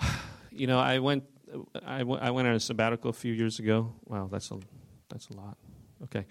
you 0.50 0.66
know, 0.66 0.78
I 0.78 1.00
went 1.00 1.24
I, 1.84 1.98
w- 1.98 2.18
I 2.18 2.30
went 2.30 2.48
on 2.48 2.54
a 2.54 2.60
sabbatical 2.60 3.10
a 3.10 3.12
few 3.12 3.34
years 3.34 3.58
ago. 3.58 3.92
Wow, 4.06 4.28
that's 4.32 4.50
a 4.50 4.58
that's 5.10 5.28
a 5.28 5.34
lot. 5.34 5.58
Okay. 6.04 6.24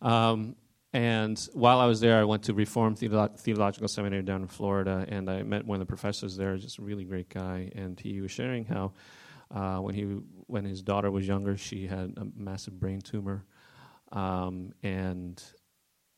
Um, 0.00 0.54
and 0.92 1.38
while 1.54 1.80
I 1.80 1.86
was 1.86 2.00
there, 2.00 2.20
I 2.20 2.24
went 2.24 2.44
to 2.44 2.54
Reformed 2.54 2.98
Theolo- 2.98 3.36
Theological 3.36 3.88
Seminary 3.88 4.22
down 4.22 4.42
in 4.42 4.48
Florida, 4.48 5.06
and 5.08 5.28
I 5.28 5.42
met 5.42 5.64
one 5.64 5.76
of 5.76 5.80
the 5.80 5.90
professors 5.90 6.36
there, 6.36 6.56
just 6.56 6.78
a 6.78 6.82
really 6.82 7.04
great 7.04 7.30
guy. 7.30 7.72
And 7.74 7.98
he 7.98 8.20
was 8.20 8.30
sharing 8.30 8.66
how 8.66 8.92
uh, 9.50 9.78
when 9.78 9.94
he 9.94 10.02
when 10.46 10.64
his 10.64 10.82
daughter 10.82 11.10
was 11.10 11.26
younger, 11.26 11.56
she 11.56 11.86
had 11.86 12.14
a 12.16 12.26
massive 12.36 12.78
brain 12.78 13.00
tumor, 13.00 13.44
um, 14.12 14.72
and 14.82 15.42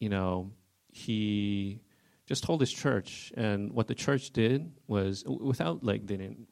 you 0.00 0.08
know 0.08 0.50
he 0.88 1.80
just 2.26 2.44
told 2.44 2.60
his 2.60 2.72
church, 2.72 3.32
and 3.36 3.72
what 3.72 3.86
the 3.86 3.94
church 3.94 4.30
did 4.30 4.72
was 4.86 5.24
without 5.26 5.82
like 5.82 6.06
they 6.06 6.16
didn't 6.16 6.48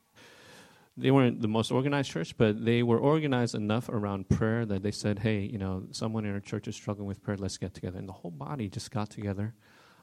they 0.96 1.10
weren't 1.10 1.40
the 1.40 1.48
most 1.48 1.70
organized 1.70 2.10
church, 2.10 2.36
but 2.36 2.64
they 2.64 2.82
were 2.82 2.98
organized 2.98 3.54
enough 3.54 3.88
around 3.88 4.28
prayer 4.28 4.66
that 4.66 4.82
they 4.82 4.90
said, 4.90 5.18
hey, 5.18 5.40
you 5.40 5.58
know, 5.58 5.84
someone 5.90 6.24
in 6.26 6.32
our 6.32 6.40
church 6.40 6.68
is 6.68 6.76
struggling 6.76 7.08
with 7.08 7.22
prayer, 7.22 7.36
let's 7.38 7.56
get 7.56 7.72
together. 7.72 7.98
And 7.98 8.08
the 8.08 8.12
whole 8.12 8.30
body 8.30 8.68
just 8.68 8.90
got 8.90 9.08
together 9.08 9.54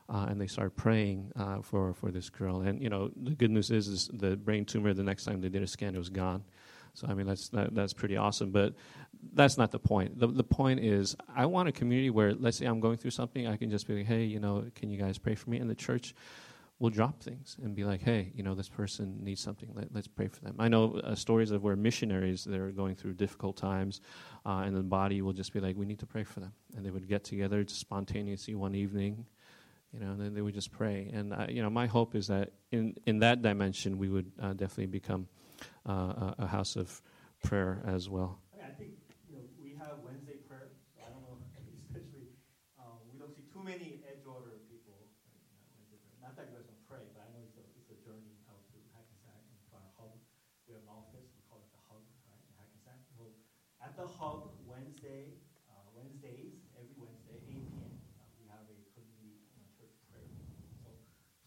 uh, 0.09 0.25
and 0.29 0.41
they 0.41 0.47
started 0.47 0.75
praying 0.75 1.31
uh, 1.35 1.61
for, 1.61 1.93
for 1.93 2.11
this 2.11 2.29
girl. 2.29 2.61
And, 2.61 2.81
you 2.81 2.89
know, 2.89 3.11
the 3.15 3.35
good 3.35 3.51
news 3.51 3.69
is, 3.69 3.87
is 3.87 4.09
the 4.11 4.35
brain 4.35 4.65
tumor, 4.65 4.93
the 4.93 5.03
next 5.03 5.25
time 5.25 5.41
they 5.41 5.49
did 5.49 5.61
a 5.61 5.67
scan, 5.67 5.93
it 5.93 5.99
was 5.99 6.09
gone. 6.09 6.43
So, 6.93 7.07
I 7.07 7.13
mean, 7.13 7.27
that's, 7.27 7.49
that, 7.49 7.73
that's 7.75 7.93
pretty 7.93 8.17
awesome. 8.17 8.51
But 8.51 8.73
that's 9.33 9.57
not 9.57 9.71
the 9.71 9.79
point. 9.79 10.19
The, 10.19 10.27
the 10.27 10.43
point 10.43 10.79
is, 10.79 11.15
I 11.33 11.45
want 11.45 11.69
a 11.69 11.71
community 11.71 12.09
where, 12.09 12.33
let's 12.33 12.57
say 12.57 12.65
I'm 12.65 12.79
going 12.79 12.97
through 12.97 13.11
something, 13.11 13.47
I 13.47 13.57
can 13.57 13.69
just 13.69 13.87
be 13.87 13.97
like, 13.97 14.05
hey, 14.05 14.23
you 14.23 14.39
know, 14.39 14.65
can 14.75 14.89
you 14.89 14.97
guys 14.97 15.17
pray 15.17 15.35
for 15.35 15.49
me? 15.49 15.57
And 15.57 15.69
the 15.69 15.75
church 15.75 16.13
will 16.79 16.89
drop 16.89 17.21
things 17.21 17.57
and 17.61 17.75
be 17.75 17.83
like, 17.83 18.01
hey, 18.01 18.31
you 18.33 18.41
know, 18.41 18.55
this 18.55 18.69
person 18.69 19.17
needs 19.21 19.41
something. 19.41 19.69
Let, 19.73 19.95
us 19.95 20.07
pray 20.07 20.29
for 20.29 20.39
them. 20.41 20.55
I 20.59 20.69
know 20.69 20.99
uh, 21.03 21.13
stories 21.13 21.51
of 21.51 21.61
where 21.61 21.75
missionaries 21.75 22.45
they're 22.45 22.71
going 22.71 22.95
through 22.95 23.13
difficult 23.13 23.57
times, 23.57 23.99
uh, 24.45 24.63
and 24.65 24.75
the 24.75 24.81
body 24.81 25.21
will 25.21 25.33
just 25.33 25.51
be 25.51 25.59
like, 25.59 25.75
we 25.75 25.85
need 25.85 25.99
to 25.99 26.05
pray 26.05 26.23
for 26.23 26.39
them, 26.39 26.53
and 26.75 26.85
they 26.85 26.89
would 26.89 27.07
get 27.07 27.25
together 27.25 27.63
just 27.63 27.81
spontaneously 27.81 28.55
one 28.55 28.75
evening, 28.75 29.25
you 29.93 29.99
know, 29.99 30.11
and 30.11 30.21
then 30.21 30.33
they 30.33 30.41
would 30.41 30.53
just 30.53 30.71
pray. 30.71 31.11
And 31.13 31.33
uh, 31.33 31.47
you 31.49 31.61
know, 31.61 31.69
my 31.69 31.85
hope 31.85 32.15
is 32.15 32.27
that 32.27 32.53
in 32.71 32.95
in 33.05 33.19
that 33.19 33.41
dimension, 33.41 33.97
we 33.97 34.07
would 34.07 34.31
uh, 34.41 34.53
definitely 34.53 34.87
become 34.87 35.27
uh, 35.89 36.37
a, 36.37 36.45
house 36.45 36.77
of 36.77 37.01
prayer 37.41 37.81
as 37.89 38.05
well. 38.05 38.37
I, 38.61 38.69
think 38.77 38.93
you 39.25 39.41
know 39.41 39.45
we 39.57 39.73
have 39.81 40.05
Wednesday 40.05 40.37
prayer. 40.45 40.69
So 40.93 41.01
I 41.01 41.09
don't 41.09 41.25
know, 41.25 41.41
especially 41.81 42.29
um, 42.81 43.01
we 43.09 43.17
don't 43.17 43.33
see 43.33 43.49
too 43.49 43.65
many 43.65 44.05
Edgewater 44.05 44.61
people. 44.69 45.09
Right, 45.25 45.97
Not 46.21 46.37
that 46.37 46.53
you 46.53 46.61
guys 46.61 46.69
don't 46.69 46.85
pray, 46.85 47.01
but 47.17 47.25
I 47.25 47.27
know 47.33 47.41
it's 47.41 47.57
a, 47.57 47.65
it's 47.73 47.89
a 47.89 47.97
journey 48.05 48.37
out 48.45 48.61
to 48.69 48.77
Hackensack 48.93 49.41
and 49.49 49.57
to 49.65 49.81
our 49.81 49.89
hub. 49.97 50.13
We 50.69 50.77
have 50.77 50.85
an 50.85 50.93
office. 50.93 51.25
We 51.33 51.41
call 51.49 51.65
it 51.65 51.73
the 51.73 51.81
hub, 51.89 52.05
right, 52.29 52.45
Hackensack. 52.53 53.01
At 53.81 53.97
the 53.97 54.05
hub 54.05 54.53
Wednesday, 54.69 55.41
uh, 55.73 55.89
Wednesdays, 55.97 56.61
every 56.77 56.93
Wednesday, 57.01 57.41
8 57.49 57.65
p.m. 57.65 57.97
Uh, 58.21 58.29
we 58.37 58.45
have 58.45 58.61
a 58.69 58.77
community 58.93 59.41
you 59.41 59.57
know, 59.57 59.65
church 59.73 59.95
prayer. 60.11 60.29
So 60.85 60.93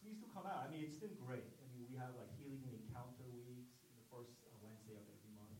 please 0.02 0.18
do 0.18 0.26
come 0.34 0.48
out. 0.50 0.66
I 0.66 0.72
mean, 0.72 0.82
it's 0.88 0.98
been 0.98 1.14
great. 1.22 1.46
I 1.62 1.64
mean, 1.70 1.86
we 1.86 1.94
have 2.00 2.16
like 2.18 2.32
healing 2.40 2.64
and 2.66 2.74
encounter 2.88 3.28
weeks 3.46 3.72
the 4.02 4.06
first 4.08 4.32
uh, 4.48 4.50
Wednesday 4.64 4.96
of 4.96 5.04
every 5.06 5.32
month. 5.36 5.54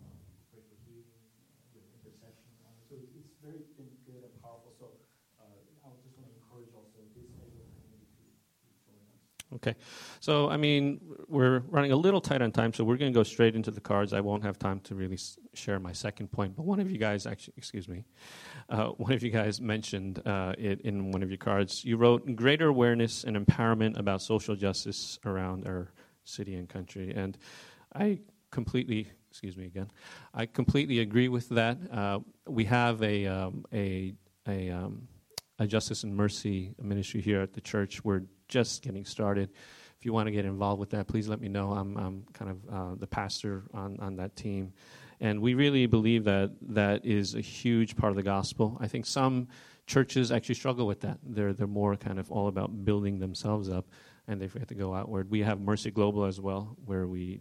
Um, 0.00 0.16
pray 0.50 0.64
for 0.64 0.76
healing, 0.88 1.22
uh, 1.38 1.44
we 1.70 1.84
have 1.84 1.88
intercession. 2.02 2.50
Uh, 2.64 2.72
so 2.88 2.96
it's, 2.96 3.12
it's 3.14 3.36
very 3.44 3.68
been 3.76 3.92
good 4.08 4.24
and 4.24 4.34
powerful. 4.40 4.72
So 4.80 4.96
uh, 5.38 5.60
I 5.84 5.92
just 6.02 6.16
want 6.16 6.32
to 6.32 6.34
encourage 6.40 6.72
also 6.72 7.04
this 7.12 7.30
Edgewater 7.36 7.68
community 7.78 8.08
to, 8.16 8.24
to 8.64 8.68
join 8.88 9.04
us. 9.12 9.22
Okay. 9.56 9.76
So, 10.20 10.48
I 10.50 10.56
mean, 10.56 11.00
we're 11.28 11.60
running 11.68 11.92
a 11.92 11.96
little 11.96 12.20
tight 12.20 12.42
on 12.42 12.50
time, 12.50 12.72
so 12.72 12.82
we're 12.82 12.96
going 12.96 13.12
to 13.12 13.16
go 13.16 13.22
straight 13.22 13.54
into 13.54 13.70
the 13.70 13.80
cards. 13.80 14.12
I 14.12 14.20
won't 14.20 14.42
have 14.42 14.58
time 14.58 14.80
to 14.80 14.94
really 14.96 15.14
s- 15.14 15.38
share 15.52 15.78
my 15.78 15.92
second 15.92 16.32
point, 16.32 16.56
but 16.56 16.64
one 16.64 16.80
of 16.80 16.90
you 16.90 16.98
guys 16.98 17.24
actually, 17.26 17.54
excuse 17.56 17.88
me, 17.88 18.04
uh, 18.68 18.88
one 18.88 19.12
of 19.12 19.22
you 19.22 19.30
guys 19.30 19.60
mentioned 19.60 20.20
uh, 20.26 20.54
it 20.58 20.80
in 20.80 21.12
one 21.12 21.22
of 21.22 21.30
your 21.30 21.38
cards. 21.38 21.84
You 21.84 21.96
wrote 21.96 22.34
greater 22.34 22.68
awareness 22.68 23.22
and 23.22 23.36
empowerment 23.36 23.96
about 23.98 24.22
social 24.22 24.56
justice 24.56 25.20
around 25.24 25.66
our 25.68 25.92
city 26.24 26.54
and 26.54 26.68
country. 26.68 27.12
And 27.14 27.38
I 27.94 28.20
completely, 28.50 29.08
excuse 29.30 29.56
me 29.56 29.66
again, 29.66 29.90
I 30.32 30.46
completely 30.46 30.98
agree 30.98 31.28
with 31.28 31.48
that. 31.50 31.78
Uh, 31.92 32.20
we 32.48 32.64
have 32.64 33.02
a, 33.02 33.26
um, 33.26 33.64
a, 33.72 34.14
a, 34.48 34.70
um, 34.70 35.06
a 35.58 35.66
justice 35.66 36.02
and 36.02 36.14
mercy 36.14 36.74
ministry 36.80 37.20
here 37.20 37.40
at 37.40 37.52
the 37.52 37.60
church. 37.60 38.04
We're 38.04 38.22
just 38.48 38.82
getting 38.82 39.04
started. 39.04 39.50
If 39.98 40.04
you 40.04 40.12
want 40.12 40.26
to 40.26 40.32
get 40.32 40.44
involved 40.44 40.80
with 40.80 40.90
that, 40.90 41.06
please 41.06 41.28
let 41.28 41.40
me 41.40 41.48
know. 41.48 41.72
I'm, 41.72 41.96
I'm 41.96 42.24
kind 42.32 42.50
of 42.50 42.74
uh, 42.74 42.94
the 42.96 43.06
pastor 43.06 43.64
on, 43.72 43.98
on 44.00 44.16
that 44.16 44.36
team. 44.36 44.72
And 45.20 45.40
we 45.40 45.54
really 45.54 45.86
believe 45.86 46.24
that 46.24 46.50
that 46.74 47.06
is 47.06 47.34
a 47.34 47.40
huge 47.40 47.96
part 47.96 48.10
of 48.10 48.16
the 48.16 48.22
gospel. 48.22 48.76
I 48.80 48.88
think 48.88 49.06
some 49.06 49.48
churches 49.86 50.32
actually 50.32 50.56
struggle 50.56 50.86
with 50.86 51.00
that. 51.00 51.18
They're, 51.22 51.52
they're 51.52 51.66
more 51.66 51.96
kind 51.96 52.18
of 52.18 52.30
all 52.30 52.48
about 52.48 52.84
building 52.84 53.20
themselves 53.20 53.68
up 53.68 53.86
and 54.26 54.40
they 54.40 54.48
forget 54.48 54.68
to 54.68 54.74
go 54.74 54.94
outward. 54.94 55.30
We 55.30 55.40
have 55.40 55.60
Mercy 55.60 55.90
Global 55.90 56.24
as 56.24 56.40
well, 56.40 56.76
where 56.84 57.06
we, 57.06 57.40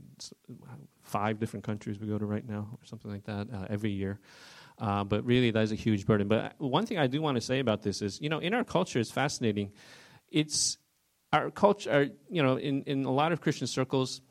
five 1.02 1.40
different 1.40 1.64
countries 1.64 2.00
we 2.00 2.08
go 2.08 2.18
to 2.18 2.26
right 2.26 2.48
now, 2.48 2.68
or 2.72 2.86
something 2.86 3.10
like 3.10 3.24
that, 3.26 3.48
uh, 3.54 3.68
every 3.70 3.92
year. 3.92 4.20
Uh, 4.80 5.04
but 5.04 5.26
really, 5.26 5.52
that 5.52 5.62
is 5.62 5.72
a 5.72 5.76
huge 5.76 6.06
burden. 6.06 6.28
But 6.28 6.56
one 6.58 6.86
thing 6.86 6.98
I 6.98 7.08
do 7.08 7.22
want 7.22 7.36
to 7.36 7.42
say 7.42 7.60
about 7.60 7.82
this 7.82 8.02
is, 8.02 8.20
you 8.22 8.30
know, 8.30 8.40
in 8.40 8.54
our 8.54 8.64
culture, 8.64 9.00
it's 9.00 9.12
fascinating. 9.12 9.72
It's 10.32 10.78
our 11.32 11.52
culture, 11.52 11.92
our, 11.92 12.08
you 12.30 12.44
know, 12.44 12.58
in, 12.58 12.84
in 12.84 13.06
a 13.06 13.12
lot 13.12 13.32
of 13.32 13.42
Christian 13.42 13.68
circles, 13.68 14.22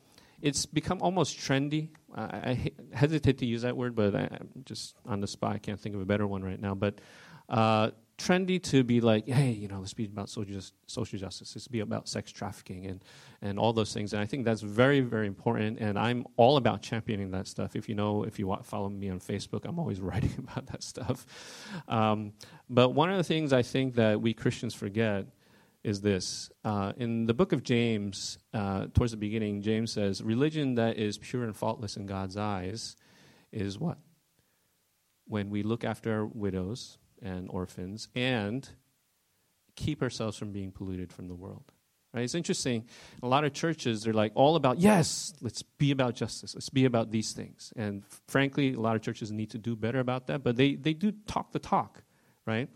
it's 0.41 0.65
become 0.65 1.01
almost 1.01 1.37
trendy. 1.37 1.89
I, 2.13 2.23
I 2.23 2.71
hesitate 2.93 3.37
to 3.39 3.45
use 3.45 3.61
that 3.61 3.77
word, 3.77 3.95
but 3.95 4.15
I, 4.15 4.23
am 4.23 4.49
just 4.65 4.95
on 5.05 5.21
the 5.21 5.27
spot. 5.27 5.55
I 5.55 5.57
can't 5.59 5.79
think 5.79 5.95
of 5.95 6.01
a 6.01 6.05
better 6.05 6.27
one 6.27 6.43
right 6.43 6.59
now. 6.59 6.75
But 6.75 6.99
uh, 7.47 7.91
trendy 8.17 8.61
to 8.61 8.83
be 8.83 9.01
like, 9.01 9.27
hey, 9.27 9.51
you 9.51 9.67
know, 9.67 9.79
let's 9.79 9.93
be 9.93 10.05
about 10.05 10.29
social, 10.29 10.61
justice. 11.19 11.55
Let's 11.55 11.67
be 11.67 11.79
about 11.79 12.07
sex 12.07 12.31
trafficking 12.31 12.85
and, 12.85 13.03
and 13.41 13.57
all 13.57 13.73
those 13.73 13.93
things. 13.93 14.13
And 14.13 14.21
I 14.21 14.25
think 14.25 14.45
that's 14.45 14.61
very, 14.61 15.01
very 15.01 15.27
important. 15.27 15.79
And 15.79 15.97
I'm 15.97 16.25
all 16.37 16.57
about 16.57 16.81
championing 16.81 17.31
that 17.31 17.47
stuff. 17.47 17.75
If 17.75 17.89
you 17.89 17.95
know, 17.95 18.23
if 18.23 18.39
you 18.39 18.55
follow 18.63 18.89
me 18.89 19.09
on 19.09 19.19
Facebook, 19.19 19.65
I'm 19.65 19.79
always 19.79 19.99
writing 20.01 20.33
about 20.37 20.67
that 20.67 20.83
stuff. 20.83 21.25
Um, 21.87 22.33
but 22.69 22.89
one 22.89 23.09
of 23.09 23.17
the 23.17 23.23
things 23.23 23.51
I 23.51 23.61
think 23.61 23.95
that 23.95 24.21
we 24.21 24.33
Christians 24.33 24.73
forget 24.73 25.25
is 25.83 25.99
this. 26.01 26.49
Uh, 26.63 26.93
in 26.97 27.25
the 27.25 27.33
book 27.33 27.51
of 27.51 27.63
James, 27.63 28.37
uh, 28.53 28.87
towards 28.93 29.11
the 29.11 29.17
beginning, 29.17 29.61
James 29.61 29.91
says, 29.91 30.21
Religion 30.21 30.75
that 30.75 30.97
is 30.97 31.17
pure 31.17 31.43
and 31.43 31.55
faultless 31.55 31.97
in 31.97 32.05
God's 32.05 32.37
eyes 32.37 32.95
is 33.51 33.77
what? 33.77 33.97
When 35.25 35.49
we 35.49 35.63
look 35.63 35.83
after 35.83 36.25
widows 36.25 36.97
and 37.23 37.49
orphans 37.49 38.09
and 38.13 38.67
keep 39.75 40.01
ourselves 40.03 40.37
from 40.37 40.51
being 40.51 40.71
polluted 40.71 41.11
from 41.11 41.27
the 41.27 41.33
world. 41.33 41.71
Right? 42.13 42.23
It's 42.23 42.35
interesting. 42.35 42.85
A 43.23 43.27
lot 43.27 43.43
of 43.43 43.53
churches, 43.53 44.03
they're 44.03 44.13
like 44.13 44.33
all 44.35 44.55
about, 44.55 44.79
yes, 44.79 45.33
let's 45.41 45.63
be 45.63 45.89
about 45.89 46.13
justice. 46.13 46.53
Let's 46.53 46.69
be 46.69 46.85
about 46.85 47.09
these 47.09 47.31
things. 47.31 47.73
And 47.75 48.03
frankly, 48.27 48.73
a 48.73 48.79
lot 48.79 48.95
of 48.95 49.01
churches 49.01 49.31
need 49.31 49.49
to 49.51 49.57
do 49.57 49.75
better 49.75 49.99
about 49.99 50.27
that, 50.27 50.43
but 50.43 50.55
they, 50.55 50.75
they 50.75 50.93
do 50.93 51.11
talk 51.25 51.51
the 51.53 51.59
talk, 51.59 52.03
right? 52.45 52.69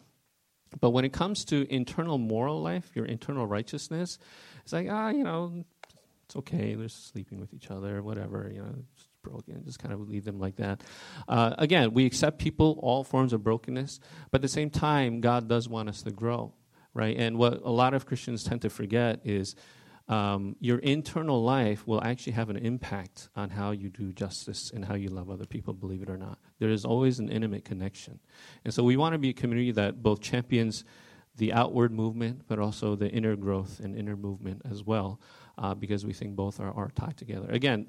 But 0.81 0.89
when 0.89 1.05
it 1.05 1.13
comes 1.13 1.45
to 1.45 1.71
internal 1.71 2.17
moral 2.17 2.61
life, 2.61 2.89
your 2.95 3.05
internal 3.05 3.45
righteousness, 3.45 4.17
it's 4.63 4.73
like, 4.73 4.87
ah, 4.89 5.09
you 5.09 5.23
know, 5.23 5.63
it's 6.25 6.35
okay. 6.35 6.73
They're 6.73 6.89
sleeping 6.89 7.39
with 7.39 7.53
each 7.53 7.69
other, 7.69 8.01
whatever, 8.01 8.49
you 8.51 8.61
know, 8.61 8.75
broken. 9.27 9.63
Just 9.65 9.79
kind 9.79 9.93
of 9.93 10.09
leave 10.09 10.25
them 10.25 10.39
like 10.39 10.55
that. 10.57 10.81
Uh, 11.27 11.53
again, 11.57 11.93
we 11.93 12.05
accept 12.05 12.39
people, 12.39 12.79
all 12.81 13.03
forms 13.03 13.33
of 13.33 13.43
brokenness, 13.43 13.99
but 14.31 14.39
at 14.39 14.41
the 14.41 14.47
same 14.47 14.69
time, 14.69 15.21
God 15.21 15.47
does 15.47 15.67
want 15.67 15.89
us 15.89 16.01
to 16.03 16.11
grow, 16.11 16.53
right? 16.93 17.15
And 17.17 17.37
what 17.37 17.61
a 17.63 17.71
lot 17.71 17.93
of 17.93 18.05
Christians 18.05 18.43
tend 18.43 18.61
to 18.61 18.69
forget 18.69 19.21
is 19.23 19.55
um, 20.07 20.55
your 20.59 20.79
internal 20.79 21.43
life 21.43 21.85
will 21.85 22.01
actually 22.01 22.33
have 22.33 22.49
an 22.49 22.57
impact 22.57 23.29
on 23.35 23.49
how 23.49 23.71
you 23.71 23.89
do 23.89 24.13
justice 24.13 24.71
and 24.73 24.85
how 24.85 24.95
you 24.95 25.09
love 25.09 25.29
other 25.29 25.45
people, 25.45 25.73
believe 25.73 26.01
it 26.01 26.09
or 26.09 26.17
not. 26.17 26.39
There 26.59 26.69
is 26.69 26.85
always 26.85 27.19
an 27.19 27.29
intimate 27.29 27.65
connection. 27.65 28.19
And 28.63 28.73
so 28.73 28.83
we 28.83 28.95
want 28.95 29.13
to 29.13 29.19
be 29.19 29.29
a 29.29 29.33
community 29.33 29.71
that 29.71 30.01
both 30.01 30.21
champions 30.21 30.85
the 31.37 31.53
outward 31.53 31.91
movement, 31.91 32.43
but 32.47 32.57
also 32.59 32.95
the 32.95 33.09
inner 33.09 33.35
growth 33.35 33.79
and 33.79 33.95
inner 33.95 34.15
movement 34.15 34.61
as 34.69 34.83
well, 34.83 35.19
uh, 35.57 35.73
because 35.73 36.05
we 36.05 36.13
think 36.13 36.35
both 36.35 36.59
are, 36.59 36.71
are 36.71 36.89
tied 36.95 37.15
together. 37.17 37.47
Again, 37.49 37.87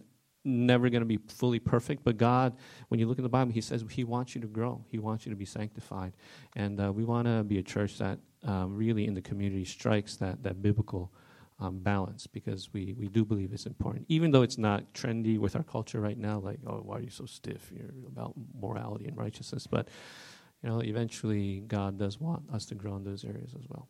never 0.49 0.89
going 0.89 1.03
to 1.03 1.07
be 1.07 1.19
fully 1.29 1.59
perfect, 1.59 2.05
but 2.05 2.17
God, 2.17 2.57
when 2.89 2.99
you 2.99 3.07
look 3.07 3.19
in 3.19 3.23
the 3.23 3.29
Bible, 3.29 3.53
He 3.53 3.61
says 3.61 3.85
He 3.91 4.05
wants 4.05 4.35
you 4.35 4.41
to 4.41 4.47
grow, 4.47 4.85
He 4.91 4.99
wants 4.99 5.27
you 5.27 5.31
to 5.31 5.37
be 5.37 5.45
sanctified. 5.45 6.15
And 6.57 6.81
uh, 6.81 6.93
we 6.93 7.05
want 7.05 7.27
to 7.27 7.45
be 7.45 7.59
a 7.59 7.63
church 7.63 7.99
that 7.99 8.19
um, 8.45 8.75
really 8.75 9.07
in 9.07 9.15
the 9.15 9.23
community 9.23 9.65
strikes 9.65 10.17
that, 10.17 10.43
that 10.43 10.63
biblical 10.63 11.13
um, 11.61 11.79
balance 11.81 12.27
because 12.27 12.73
we, 12.73 12.95
we 12.99 13.09
do 13.09 13.25
believe 13.25 13.53
it's 13.53 13.67
important. 13.67 14.07
Even 14.09 14.31
though 14.31 14.43
it's 14.43 14.59
not 14.59 14.93
trendy 14.95 15.39
with 15.39 15.57
our 15.57 15.65
culture 15.65 16.01
right 16.01 16.19
now, 16.19 16.39
like, 16.39 16.61
oh, 16.67 16.81
why 16.85 16.99
are 16.99 17.01
you 17.01 17.11
so 17.11 17.27
stiff? 17.27 17.71
You're 17.75 17.91
about 18.07 18.35
morality 18.61 19.07
and 19.07 19.17
righteousness. 19.17 19.67
But, 19.67 19.89
you 20.63 20.71
know, 20.71 20.81
eventually 20.81 21.61
God 21.67 21.99
does 21.99 22.21
want 22.21 22.45
us 22.53 22.67
to 22.67 22.75
grow 22.75 22.97
in 22.97 23.05
those 23.05 23.25
areas 23.25 23.55
as 23.59 23.65
well. 23.69 23.89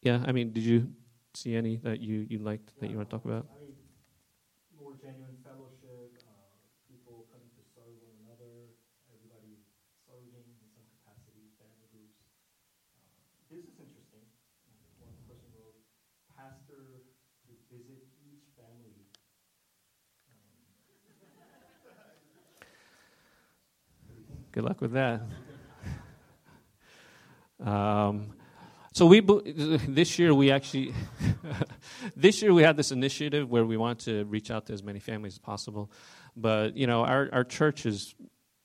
Yeah, 0.00 0.22
I 0.26 0.32
mean, 0.32 0.52
did 0.52 0.62
you 0.62 0.92
see 1.34 1.56
any 1.56 1.76
that 1.78 2.00
you, 2.00 2.26
you 2.28 2.38
liked 2.38 2.72
that 2.80 2.88
you 2.88 2.96
want 2.96 3.10
to 3.10 3.16
talk 3.16 3.24
about? 3.24 3.46
Genuine 5.08 5.40
fellowship, 5.40 6.20
uh, 6.28 6.52
people 6.84 7.24
coming 7.32 7.48
to 7.56 7.64
serve 7.72 7.96
one 8.04 8.20
another, 8.28 8.76
everybody 9.08 9.64
serving 10.04 10.36
in 10.36 10.68
some 10.76 10.84
capacity, 11.00 11.48
family 11.56 11.88
groups. 11.88 12.20
Uh, 12.92 13.08
this 13.48 13.64
is 13.64 13.80
interesting. 13.80 14.28
One 15.00 15.16
person 15.24 15.48
wrote, 15.56 15.80
pastor 16.36 17.08
to 17.40 17.48
visit 17.72 18.04
each 18.20 18.52
family. 18.52 19.08
Good 24.52 24.64
luck 24.68 24.84
with 24.84 24.92
that. 24.92 25.24
Um, 27.58 28.30
so 28.98 29.06
we 29.06 29.20
this 29.86 30.18
year 30.18 30.34
we 30.34 30.50
actually 30.50 30.92
this 32.16 32.42
year 32.42 32.52
we 32.52 32.64
had 32.64 32.76
this 32.76 32.90
initiative 32.90 33.48
where 33.48 33.64
we 33.64 33.76
want 33.76 34.00
to 34.00 34.24
reach 34.24 34.50
out 34.50 34.66
to 34.66 34.72
as 34.72 34.82
many 34.82 34.98
families 34.98 35.34
as 35.34 35.38
possible, 35.38 35.88
but 36.36 36.76
you 36.76 36.88
know 36.88 37.04
our 37.04 37.28
our 37.32 37.44
church 37.44 37.86
is 37.86 38.16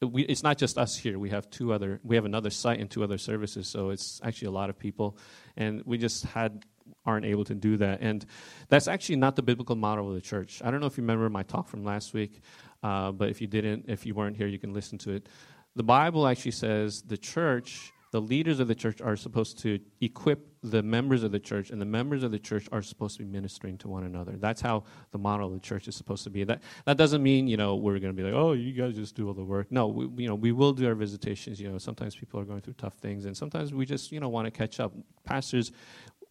we, 0.02 0.24
it's 0.24 0.42
not 0.42 0.58
just 0.58 0.80
us 0.80 0.98
here. 0.98 1.20
We 1.20 1.30
have 1.30 1.52
two 1.52 1.72
other 1.72 2.00
we 2.04 2.16
have 2.16 2.26
another 2.26 2.50
site 2.50 2.80
and 2.80 2.90
two 2.90 3.04
other 3.04 3.20
services, 3.20 3.68
so 3.68 3.92
it's 3.92 4.20
actually 4.24 4.48
a 4.48 4.52
lot 4.52 4.72
of 4.72 4.80
people, 4.80 5.20
and 5.56 5.84
we 5.86 6.00
just 6.00 6.26
had 6.26 6.66
aren't 7.06 7.26
able 7.26 7.46
to 7.46 7.54
do 7.54 7.78
that, 7.78 8.00
and 8.02 8.26
that's 8.70 8.88
actually 8.88 9.18
not 9.18 9.36
the 9.36 9.44
biblical 9.44 9.76
model 9.76 10.08
of 10.10 10.16
the 10.16 10.22
church. 10.22 10.64
I 10.66 10.72
don't 10.72 10.80
know 10.80 10.88
if 10.88 10.98
you 10.98 11.04
remember 11.04 11.30
my 11.30 11.44
talk 11.44 11.68
from 11.68 11.84
last 11.84 12.12
week, 12.12 12.42
uh, 12.82 13.12
but 13.12 13.30
if 13.30 13.40
you 13.40 13.46
didn't, 13.46 13.86
if 13.88 14.04
you 14.04 14.16
weren't 14.16 14.36
here, 14.36 14.48
you 14.48 14.58
can 14.58 14.74
listen 14.74 14.98
to 15.00 15.12
it. 15.12 15.30
The 15.76 15.84
Bible 15.84 16.26
actually 16.26 16.52
says 16.52 17.04
the 17.04 17.18
church 17.18 17.93
the 18.14 18.22
leaders 18.22 18.60
of 18.60 18.68
the 18.68 18.76
church 18.76 19.02
are 19.02 19.16
supposed 19.16 19.58
to 19.58 19.80
equip 20.00 20.48
the 20.62 20.84
members 20.84 21.24
of 21.24 21.32
the 21.32 21.40
church, 21.40 21.72
and 21.72 21.82
the 21.82 21.86
members 21.86 22.22
of 22.22 22.30
the 22.30 22.38
church 22.38 22.70
are 22.72 22.84
supposed 22.84 23.18
to 23.18 23.24
be 23.24 23.28
ministering 23.28 23.76
to 23.80 23.88
one 23.88 24.04
another. 24.04 24.34
That's 24.38 24.62
how 24.62 24.84
the 25.10 25.18
model 25.18 25.48
of 25.48 25.54
the 25.54 25.60
church 25.60 25.88
is 25.88 25.96
supposed 25.96 26.24
to 26.26 26.30
be. 26.30 26.44
That 26.44 26.62
that 26.86 26.96
doesn't 26.96 27.24
mean 27.24 27.48
you 27.48 27.58
know 27.58 27.76
we're 27.76 27.98
going 27.98 28.16
to 28.16 28.22
be 28.22 28.22
like, 28.22 28.36
oh, 28.36 28.52
you 28.52 28.72
guys 28.72 28.94
just 28.94 29.16
do 29.16 29.28
all 29.28 29.34
the 29.34 29.44
work. 29.44 29.72
No, 29.72 29.88
we, 29.88 30.24
you 30.24 30.30
know 30.30 30.36
we 30.36 30.52
will 30.52 30.74
do 30.74 30.88
our 30.88 30.94
visitations. 30.94 31.60
You 31.60 31.70
know, 31.72 31.80
sometimes 31.80 32.16
people 32.16 32.40
are 32.40 32.46
going 32.46 32.62
through 32.62 32.76
tough 32.76 32.94
things, 33.00 33.26
and 33.26 33.36
sometimes 33.36 33.74
we 33.74 33.84
just 33.84 34.12
you 34.12 34.20
know 34.20 34.30
want 34.30 34.46
to 34.46 34.52
catch 34.52 34.80
up. 34.80 34.94
Pastors, 35.24 35.72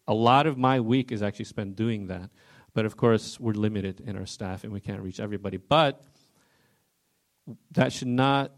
a 0.07 0.13
lot 0.13 0.47
of 0.47 0.57
my 0.57 0.79
week 0.79 1.11
is 1.11 1.21
actually 1.21 1.45
spent 1.45 1.75
doing 1.75 2.07
that, 2.07 2.29
but 2.73 2.85
of 2.85 2.95
course 2.95 3.41
we're 3.41 3.51
limited 3.51 3.99
in 3.99 4.15
our 4.15 4.25
staff, 4.25 4.63
and 4.63 4.71
we 4.71 4.79
can't 4.79 5.01
reach 5.01 5.19
everybody. 5.19 5.57
But 5.57 6.01
that 7.71 7.91
should 7.91 8.07
not 8.07 8.53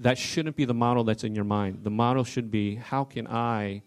that 0.00 0.18
shouldn't 0.18 0.56
be 0.56 0.64
the 0.64 0.74
model 0.74 1.04
that's 1.04 1.24
in 1.24 1.34
your 1.34 1.44
mind. 1.44 1.80
The 1.82 1.90
model 1.90 2.24
should 2.24 2.50
be 2.50 2.76
how 2.76 3.04
can 3.04 3.26
I 3.26 3.82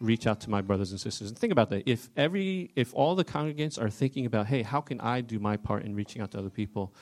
reach 0.00 0.26
out 0.26 0.40
to 0.40 0.50
my 0.50 0.60
brothers 0.60 0.90
and 0.90 1.00
sisters? 1.00 1.28
And 1.28 1.38
think 1.38 1.52
about 1.52 1.70
that. 1.70 1.88
If 1.88 2.10
every 2.16 2.70
if 2.76 2.94
all 2.94 3.14
the 3.14 3.24
congregants 3.24 3.80
are 3.80 3.90
thinking 3.90 4.26
about, 4.26 4.46
hey, 4.46 4.62
how 4.62 4.80
can 4.80 5.00
I 5.00 5.20
do 5.20 5.38
my 5.38 5.56
part 5.56 5.84
in 5.84 5.94
reaching 5.94 6.20
out 6.22 6.32
to 6.32 6.38
other 6.38 6.50
people? 6.50 6.94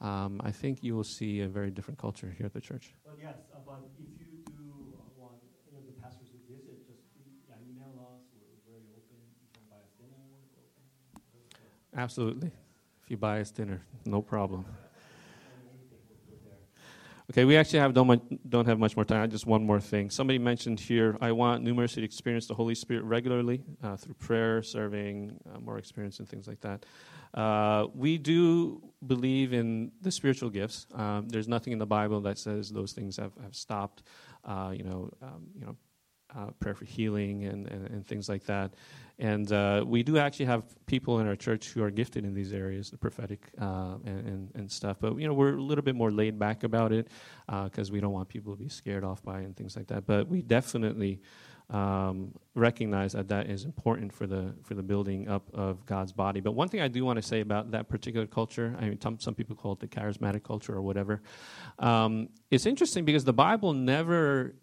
Um, 0.00 0.40
I 0.44 0.52
think 0.52 0.84
you 0.84 0.94
will 0.94 1.04
see 1.04 1.40
a 1.40 1.48
very 1.48 1.70
different 1.70 1.98
culture 1.98 2.32
here 2.36 2.46
at 2.46 2.52
the 2.52 2.60
church. 2.60 2.94
But 3.04 3.16
yes, 3.20 3.34
uh, 3.52 3.58
but 3.66 3.80
if 3.84 3.98
you 3.98 4.06
do 4.16 4.52
uh, 4.54 5.20
want 5.20 5.34
any 5.68 5.80
of 5.80 5.86
the 5.86 6.00
pastors 6.00 6.28
to 6.28 6.38
visit, 6.48 6.86
just 6.86 7.02
email 7.68 7.90
us. 8.06 8.22
We're 8.38 8.78
very 8.78 8.86
open. 8.94 9.18
You 9.42 9.48
can 9.52 9.64
buy 9.68 9.82
us 9.82 9.90
dinner. 9.98 10.22
Open. 11.16 12.00
Absolutely. 12.00 12.52
If 13.02 13.10
you 13.10 13.16
buy 13.16 13.40
us 13.40 13.50
dinner, 13.50 13.82
no 14.06 14.22
problem. 14.22 14.64
Okay, 17.30 17.44
we 17.44 17.58
actually 17.58 17.80
have 17.80 17.92
don't, 17.92 18.50
don't 18.50 18.64
have 18.64 18.78
much 18.78 18.96
more 18.96 19.04
time. 19.04 19.30
Just 19.30 19.46
one 19.46 19.64
more 19.64 19.80
thing. 19.80 20.08
Somebody 20.08 20.38
mentioned 20.38 20.80
here, 20.80 21.18
I 21.20 21.32
want 21.32 21.62
Mercy 21.62 22.00
to 22.00 22.04
experience 22.04 22.46
the 22.46 22.54
Holy 22.54 22.74
Spirit 22.74 23.04
regularly 23.04 23.62
uh, 23.82 23.96
through 23.96 24.14
prayer, 24.14 24.62
serving, 24.62 25.38
uh, 25.54 25.60
more 25.60 25.76
experience, 25.76 26.20
and 26.20 26.28
things 26.28 26.48
like 26.48 26.60
that. 26.62 26.86
Uh, 27.34 27.86
we 27.94 28.16
do 28.16 28.82
believe 29.06 29.52
in 29.52 29.92
the 30.00 30.10
spiritual 30.10 30.48
gifts. 30.48 30.86
Um, 30.94 31.28
there's 31.28 31.48
nothing 31.48 31.74
in 31.74 31.78
the 31.78 31.86
Bible 31.86 32.22
that 32.22 32.38
says 32.38 32.70
those 32.70 32.92
things 32.92 33.18
have, 33.18 33.32
have 33.42 33.54
stopped. 33.54 34.04
Uh, 34.42 34.72
you 34.74 34.84
know, 34.84 35.10
um, 35.20 35.48
you 35.54 35.66
know, 35.66 35.76
uh, 36.36 36.46
prayer 36.60 36.74
for 36.74 36.84
healing 36.84 37.44
and, 37.44 37.66
and, 37.68 37.86
and 37.88 38.06
things 38.06 38.28
like 38.28 38.44
that. 38.44 38.74
And 39.18 39.50
uh, 39.50 39.84
we 39.86 40.02
do 40.02 40.16
actually 40.16 40.46
have 40.46 40.62
people 40.86 41.18
in 41.18 41.26
our 41.26 41.34
church 41.34 41.70
who 41.70 41.82
are 41.82 41.90
gifted 41.90 42.24
in 42.24 42.34
these 42.34 42.52
areas, 42.52 42.90
the 42.90 42.98
prophetic 42.98 43.48
uh, 43.60 43.96
and, 44.04 44.26
and, 44.26 44.50
and 44.54 44.70
stuff. 44.70 44.98
But 45.00 45.18
you 45.18 45.26
know, 45.26 45.34
we're 45.34 45.56
a 45.56 45.62
little 45.62 45.82
bit 45.82 45.96
more 45.96 46.12
laid 46.12 46.38
back 46.38 46.62
about 46.62 46.92
it 46.92 47.08
because 47.64 47.90
we 47.90 48.00
don't 48.00 48.12
want 48.12 48.28
people 48.28 48.54
to 48.54 48.62
be 48.62 48.68
scared 48.68 49.02
off 49.02 49.22
by 49.22 49.40
and 49.40 49.56
things 49.56 49.76
like 49.76 49.88
that. 49.88 50.06
But 50.06 50.28
we 50.28 50.42
definitely 50.42 51.20
um, 51.70 52.32
recognize 52.54 53.12
that 53.12 53.28
that 53.28 53.50
is 53.50 53.64
important 53.64 54.12
for 54.12 54.26
the 54.26 54.54
for 54.62 54.74
the 54.74 54.82
building 54.82 55.28
up 55.28 55.52
of 55.52 55.84
God's 55.84 56.12
body. 56.12 56.40
But 56.40 56.52
one 56.52 56.68
thing 56.68 56.80
I 56.80 56.88
do 56.88 57.04
want 57.04 57.16
to 57.16 57.22
say 57.22 57.40
about 57.40 57.72
that 57.72 57.88
particular 57.88 58.26
culture, 58.26 58.74
I 58.78 58.88
mean, 58.88 59.00
some, 59.00 59.18
some 59.18 59.34
people 59.34 59.54
call 59.54 59.72
it 59.72 59.80
the 59.80 59.88
charismatic 59.88 60.44
culture 60.44 60.74
or 60.74 60.82
whatever. 60.82 61.20
Um, 61.78 62.28
it's 62.50 62.66
interesting 62.66 63.04
because 63.04 63.24
the 63.24 63.34
Bible 63.34 63.74
never 63.74 64.54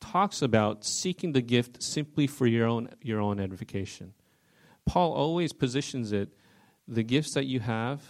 talks 0.00 0.42
about 0.42 0.84
seeking 0.84 1.32
the 1.32 1.42
gift 1.42 1.82
simply 1.82 2.26
for 2.26 2.46
your 2.46 2.66
own 2.66 2.88
your 3.02 3.20
own 3.20 3.40
edification. 3.40 4.14
Paul 4.86 5.12
always 5.12 5.52
positions 5.52 6.12
it: 6.12 6.30
the 6.88 7.02
gifts 7.02 7.34
that 7.34 7.46
you 7.46 7.60
have, 7.60 8.02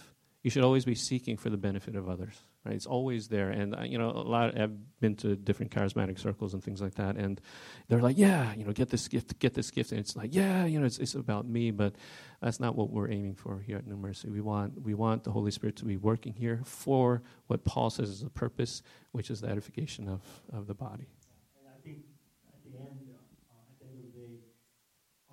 you 0.43 0.49
should 0.49 0.63
always 0.63 0.85
be 0.85 0.95
seeking 0.95 1.37
for 1.37 1.49
the 1.49 1.57
benefit 1.57 1.95
of 1.95 2.09
others. 2.09 2.35
Right? 2.63 2.75
It's 2.75 2.85
always 2.85 3.27
there, 3.27 3.49
and 3.49 3.75
uh, 3.75 3.81
you 3.81 3.97
know, 3.97 4.11
a 4.11 4.21
lot. 4.21 4.55
I've 4.55 4.99
been 4.99 5.15
to 5.17 5.35
different 5.35 5.71
charismatic 5.71 6.19
circles 6.19 6.53
and 6.53 6.63
things 6.63 6.79
like 6.79 6.93
that, 6.95 7.15
and 7.15 7.41
they're 7.87 8.01
like, 8.01 8.19
"Yeah, 8.19 8.53
you 8.53 8.63
know, 8.63 8.71
get 8.71 8.89
this 8.89 9.07
gift, 9.07 9.39
get 9.39 9.55
this 9.55 9.71
gift," 9.71 9.91
and 9.91 9.99
it's 9.99 10.15
like, 10.15 10.29
"Yeah, 10.31 10.65
you 10.65 10.79
know, 10.79 10.85
it's, 10.85 10.99
it's 10.99 11.15
about 11.15 11.47
me," 11.47 11.71
but 11.71 11.95
that's 12.39 12.59
not 12.59 12.75
what 12.75 12.91
we're 12.91 13.09
aiming 13.09 13.33
for 13.33 13.59
here 13.59 13.77
at 13.77 13.87
New 13.87 13.97
Mercy. 13.97 14.29
We 14.29 14.41
want 14.41 14.79
we 14.79 14.93
want 14.93 15.23
the 15.23 15.31
Holy 15.31 15.49
Spirit 15.49 15.75
to 15.77 15.85
be 15.85 15.97
working 15.97 16.33
here 16.33 16.61
for 16.63 17.23
what 17.47 17.63
Paul 17.63 17.89
says 17.89 18.09
is 18.09 18.19
the 18.21 18.29
purpose, 18.29 18.83
which 19.11 19.31
is 19.31 19.41
the 19.41 19.47
edification 19.47 20.07
of 20.07 20.21
of 20.53 20.67
the 20.67 20.75
body. 20.75 21.09
And 21.57 21.65
I 21.67 21.81
think 21.83 22.05
at 22.47 22.61
the 22.61 22.77
end, 22.77 23.09
uh, 23.09 23.57
at 23.57 23.79
the 23.79 23.85
end 23.89 24.05
of 24.05 24.13
the 24.13 24.19
day, 24.19 24.33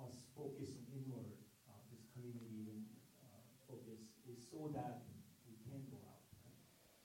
us 0.01 0.25
focusing 0.35 0.81
inward, 0.97 1.29
uh, 1.69 1.77
this 1.93 2.09
community 2.17 2.89
uh, 3.21 3.37
focus 3.69 4.01
is 4.25 4.38
so 4.49 4.73
that 4.73 5.05
we 5.45 5.55
can 5.63 5.85
go 5.93 6.01
out. 6.09 6.25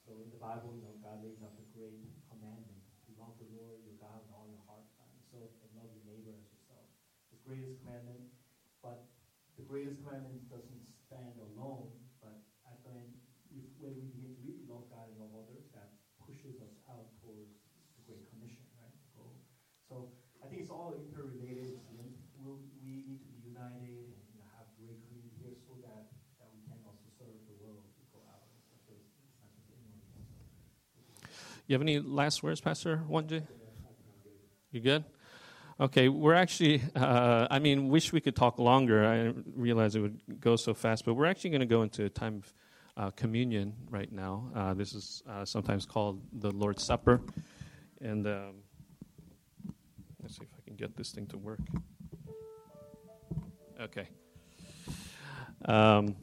So 0.04 0.20
in 0.20 0.28
the 0.32 0.40
Bible, 0.40 0.72
you 0.76 0.84
know, 0.84 0.96
God 1.00 1.20
lays 1.24 1.40
out 1.44 1.56
the 1.56 1.68
great 1.76 2.08
commandment: 2.28 2.80
to 3.04 3.10
love 3.20 3.36
the 3.40 3.48
Lord 3.52 3.84
your 3.84 3.96
God 4.00 4.24
with 4.24 4.32
all 4.32 4.48
your 4.48 4.64
heart, 4.64 4.84
and 5.00 5.20
soul, 5.28 5.52
and 5.60 5.70
love 5.76 5.88
your 5.92 6.04
neighbor 6.08 6.32
as 6.32 6.44
yourself. 6.48 6.88
The 7.32 7.40
greatest 7.44 7.80
commandment, 7.84 8.32
but 8.80 9.08
the 9.56 9.64
greatest 9.64 10.02
commandment 10.02 10.44
doesn't 10.50 10.84
stand 11.06 11.36
alone. 11.38 11.92
But 12.18 12.40
at 12.68 12.80
the 12.84 12.90
end, 12.90 13.12
if, 13.54 13.64
when 13.78 13.94
we 13.94 14.10
begin 14.10 14.34
to 14.34 14.40
really 14.42 14.66
love 14.66 14.88
God 14.90 15.06
and 15.12 15.16
love 15.20 15.32
others, 15.36 15.68
that 15.76 15.94
pushes 16.24 16.58
us 16.58 16.74
out 16.90 17.12
towards 17.22 17.54
the 17.96 18.02
Great 18.08 18.26
Commission, 18.34 18.64
right? 18.80 18.90
The 18.90 19.10
goal. 19.14 19.36
So 19.86 20.10
I 20.42 20.48
think 20.50 20.64
it's 20.64 20.72
all 20.74 20.96
interrelated. 20.96 21.76
It's 21.76 21.88
linked. 21.94 22.24
We'll, 22.40 22.60
we 22.82 23.04
need 23.08 23.24
to 23.24 23.28
be 23.30 23.40
united 23.40 24.10
and 24.10 24.20
you 24.34 24.36
know, 24.36 24.48
have 24.58 24.68
great 24.76 25.00
community 25.06 25.32
here 25.40 25.56
so 25.64 25.78
that, 25.80 26.12
that 26.36 26.48
we 26.52 26.60
can 26.66 26.76
also 26.84 27.08
serve 27.16 27.40
the 27.48 27.56
world 27.62 27.88
to 27.96 28.02
go 28.12 28.20
out. 28.28 28.44
It's 28.52 28.68
not 28.68 28.82
just, 28.84 29.06
it's 29.22 29.38
not 29.40 29.48
just 29.54 29.70
inward. 29.72 30.04
So, 30.92 31.00
You 31.66 31.72
have 31.72 31.80
any 31.80 31.98
last 31.98 32.42
words, 32.42 32.60
Pastor 32.60 33.02
Wanje? 33.08 33.42
You 34.70 34.80
good? 34.80 35.02
Okay, 35.80 36.10
we're 36.10 36.34
actually, 36.34 36.82
uh, 36.94 37.46
I 37.50 37.58
mean, 37.58 37.88
wish 37.88 38.12
we 38.12 38.20
could 38.20 38.36
talk 38.36 38.58
longer. 38.58 39.06
I 39.06 39.32
realize 39.56 39.96
it 39.96 40.00
would 40.00 40.40
go 40.40 40.56
so 40.56 40.74
fast, 40.74 41.06
but 41.06 41.14
we're 41.14 41.24
actually 41.24 41.50
going 41.50 41.60
to 41.60 41.66
go 41.66 41.82
into 41.82 42.04
a 42.04 42.10
time 42.10 42.42
of 42.42 42.54
uh, 42.96 43.10
communion 43.12 43.72
right 43.88 44.12
now. 44.12 44.50
Uh, 44.54 44.74
this 44.74 44.92
is 44.92 45.22
uh, 45.26 45.46
sometimes 45.46 45.86
called 45.86 46.20
the 46.34 46.50
Lord's 46.50 46.84
Supper. 46.84 47.22
And 48.02 48.26
um, 48.26 48.56
let's 50.22 50.36
see 50.36 50.42
if 50.42 50.50
I 50.58 50.60
can 50.66 50.76
get 50.76 50.94
this 50.98 51.12
thing 51.12 51.26
to 51.28 51.38
work. 51.38 51.60
Okay. 53.80 54.08
Um, 55.64 56.14